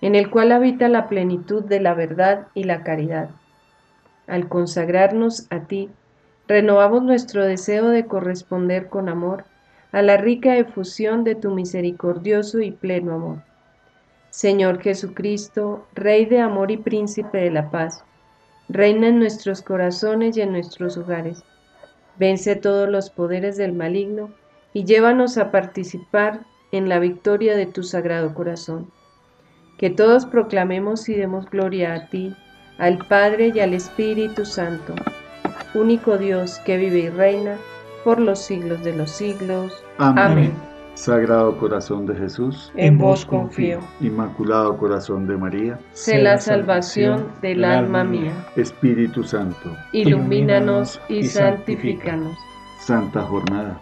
en 0.00 0.14
el 0.14 0.30
cual 0.30 0.52
habita 0.52 0.88
la 0.88 1.08
plenitud 1.08 1.64
de 1.64 1.80
la 1.80 1.94
verdad 1.94 2.46
y 2.54 2.64
la 2.64 2.82
caridad. 2.82 3.30
Al 4.26 4.48
consagrarnos 4.48 5.46
a 5.50 5.60
ti, 5.60 5.90
renovamos 6.48 7.02
nuestro 7.02 7.44
deseo 7.44 7.88
de 7.88 8.06
corresponder 8.06 8.88
con 8.88 9.08
amor 9.08 9.44
a 9.90 10.02
la 10.02 10.16
rica 10.16 10.56
efusión 10.56 11.24
de 11.24 11.34
tu 11.34 11.50
misericordioso 11.50 12.60
y 12.60 12.70
pleno 12.70 13.14
amor 13.14 13.51
Señor 14.32 14.80
Jesucristo, 14.80 15.86
Rey 15.94 16.24
de 16.24 16.40
amor 16.40 16.70
y 16.70 16.78
Príncipe 16.78 17.36
de 17.36 17.50
la 17.50 17.70
paz, 17.70 18.02
reina 18.70 19.08
en 19.08 19.18
nuestros 19.18 19.60
corazones 19.60 20.38
y 20.38 20.40
en 20.40 20.52
nuestros 20.52 20.96
hogares. 20.96 21.44
Vence 22.18 22.56
todos 22.56 22.88
los 22.88 23.10
poderes 23.10 23.58
del 23.58 23.74
maligno 23.74 24.30
y 24.72 24.84
llévanos 24.84 25.36
a 25.36 25.50
participar 25.50 26.46
en 26.72 26.88
la 26.88 26.98
victoria 26.98 27.54
de 27.54 27.66
tu 27.66 27.82
sagrado 27.82 28.32
corazón. 28.32 28.90
Que 29.76 29.90
todos 29.90 30.24
proclamemos 30.24 31.10
y 31.10 31.14
demos 31.14 31.50
gloria 31.50 31.92
a 31.92 32.08
ti, 32.08 32.34
al 32.78 33.06
Padre 33.08 33.52
y 33.54 33.60
al 33.60 33.74
Espíritu 33.74 34.46
Santo, 34.46 34.94
único 35.74 36.16
Dios 36.16 36.58
que 36.60 36.78
vive 36.78 37.00
y 37.00 37.08
reina 37.10 37.58
por 38.02 38.18
los 38.18 38.38
siglos 38.38 38.82
de 38.82 38.96
los 38.96 39.10
siglos. 39.10 39.84
Amén. 39.98 40.54
Sagrado 40.94 41.56
Corazón 41.58 42.06
de 42.06 42.14
Jesús, 42.14 42.70
en 42.76 42.98
vos 42.98 43.24
confío. 43.24 43.80
Inmaculado 44.00 44.76
Corazón 44.76 45.26
de 45.26 45.36
María, 45.36 45.78
sé 45.92 46.18
la 46.18 46.38
salvación 46.38 47.26
del 47.40 47.64
alma 47.64 48.04
mía. 48.04 48.32
Espíritu 48.56 49.24
Santo, 49.24 49.76
ilumínanos 49.92 51.00
y 51.08 51.24
santifícanos. 51.24 52.36
Santa 52.80 53.22
Jornada. 53.22 53.80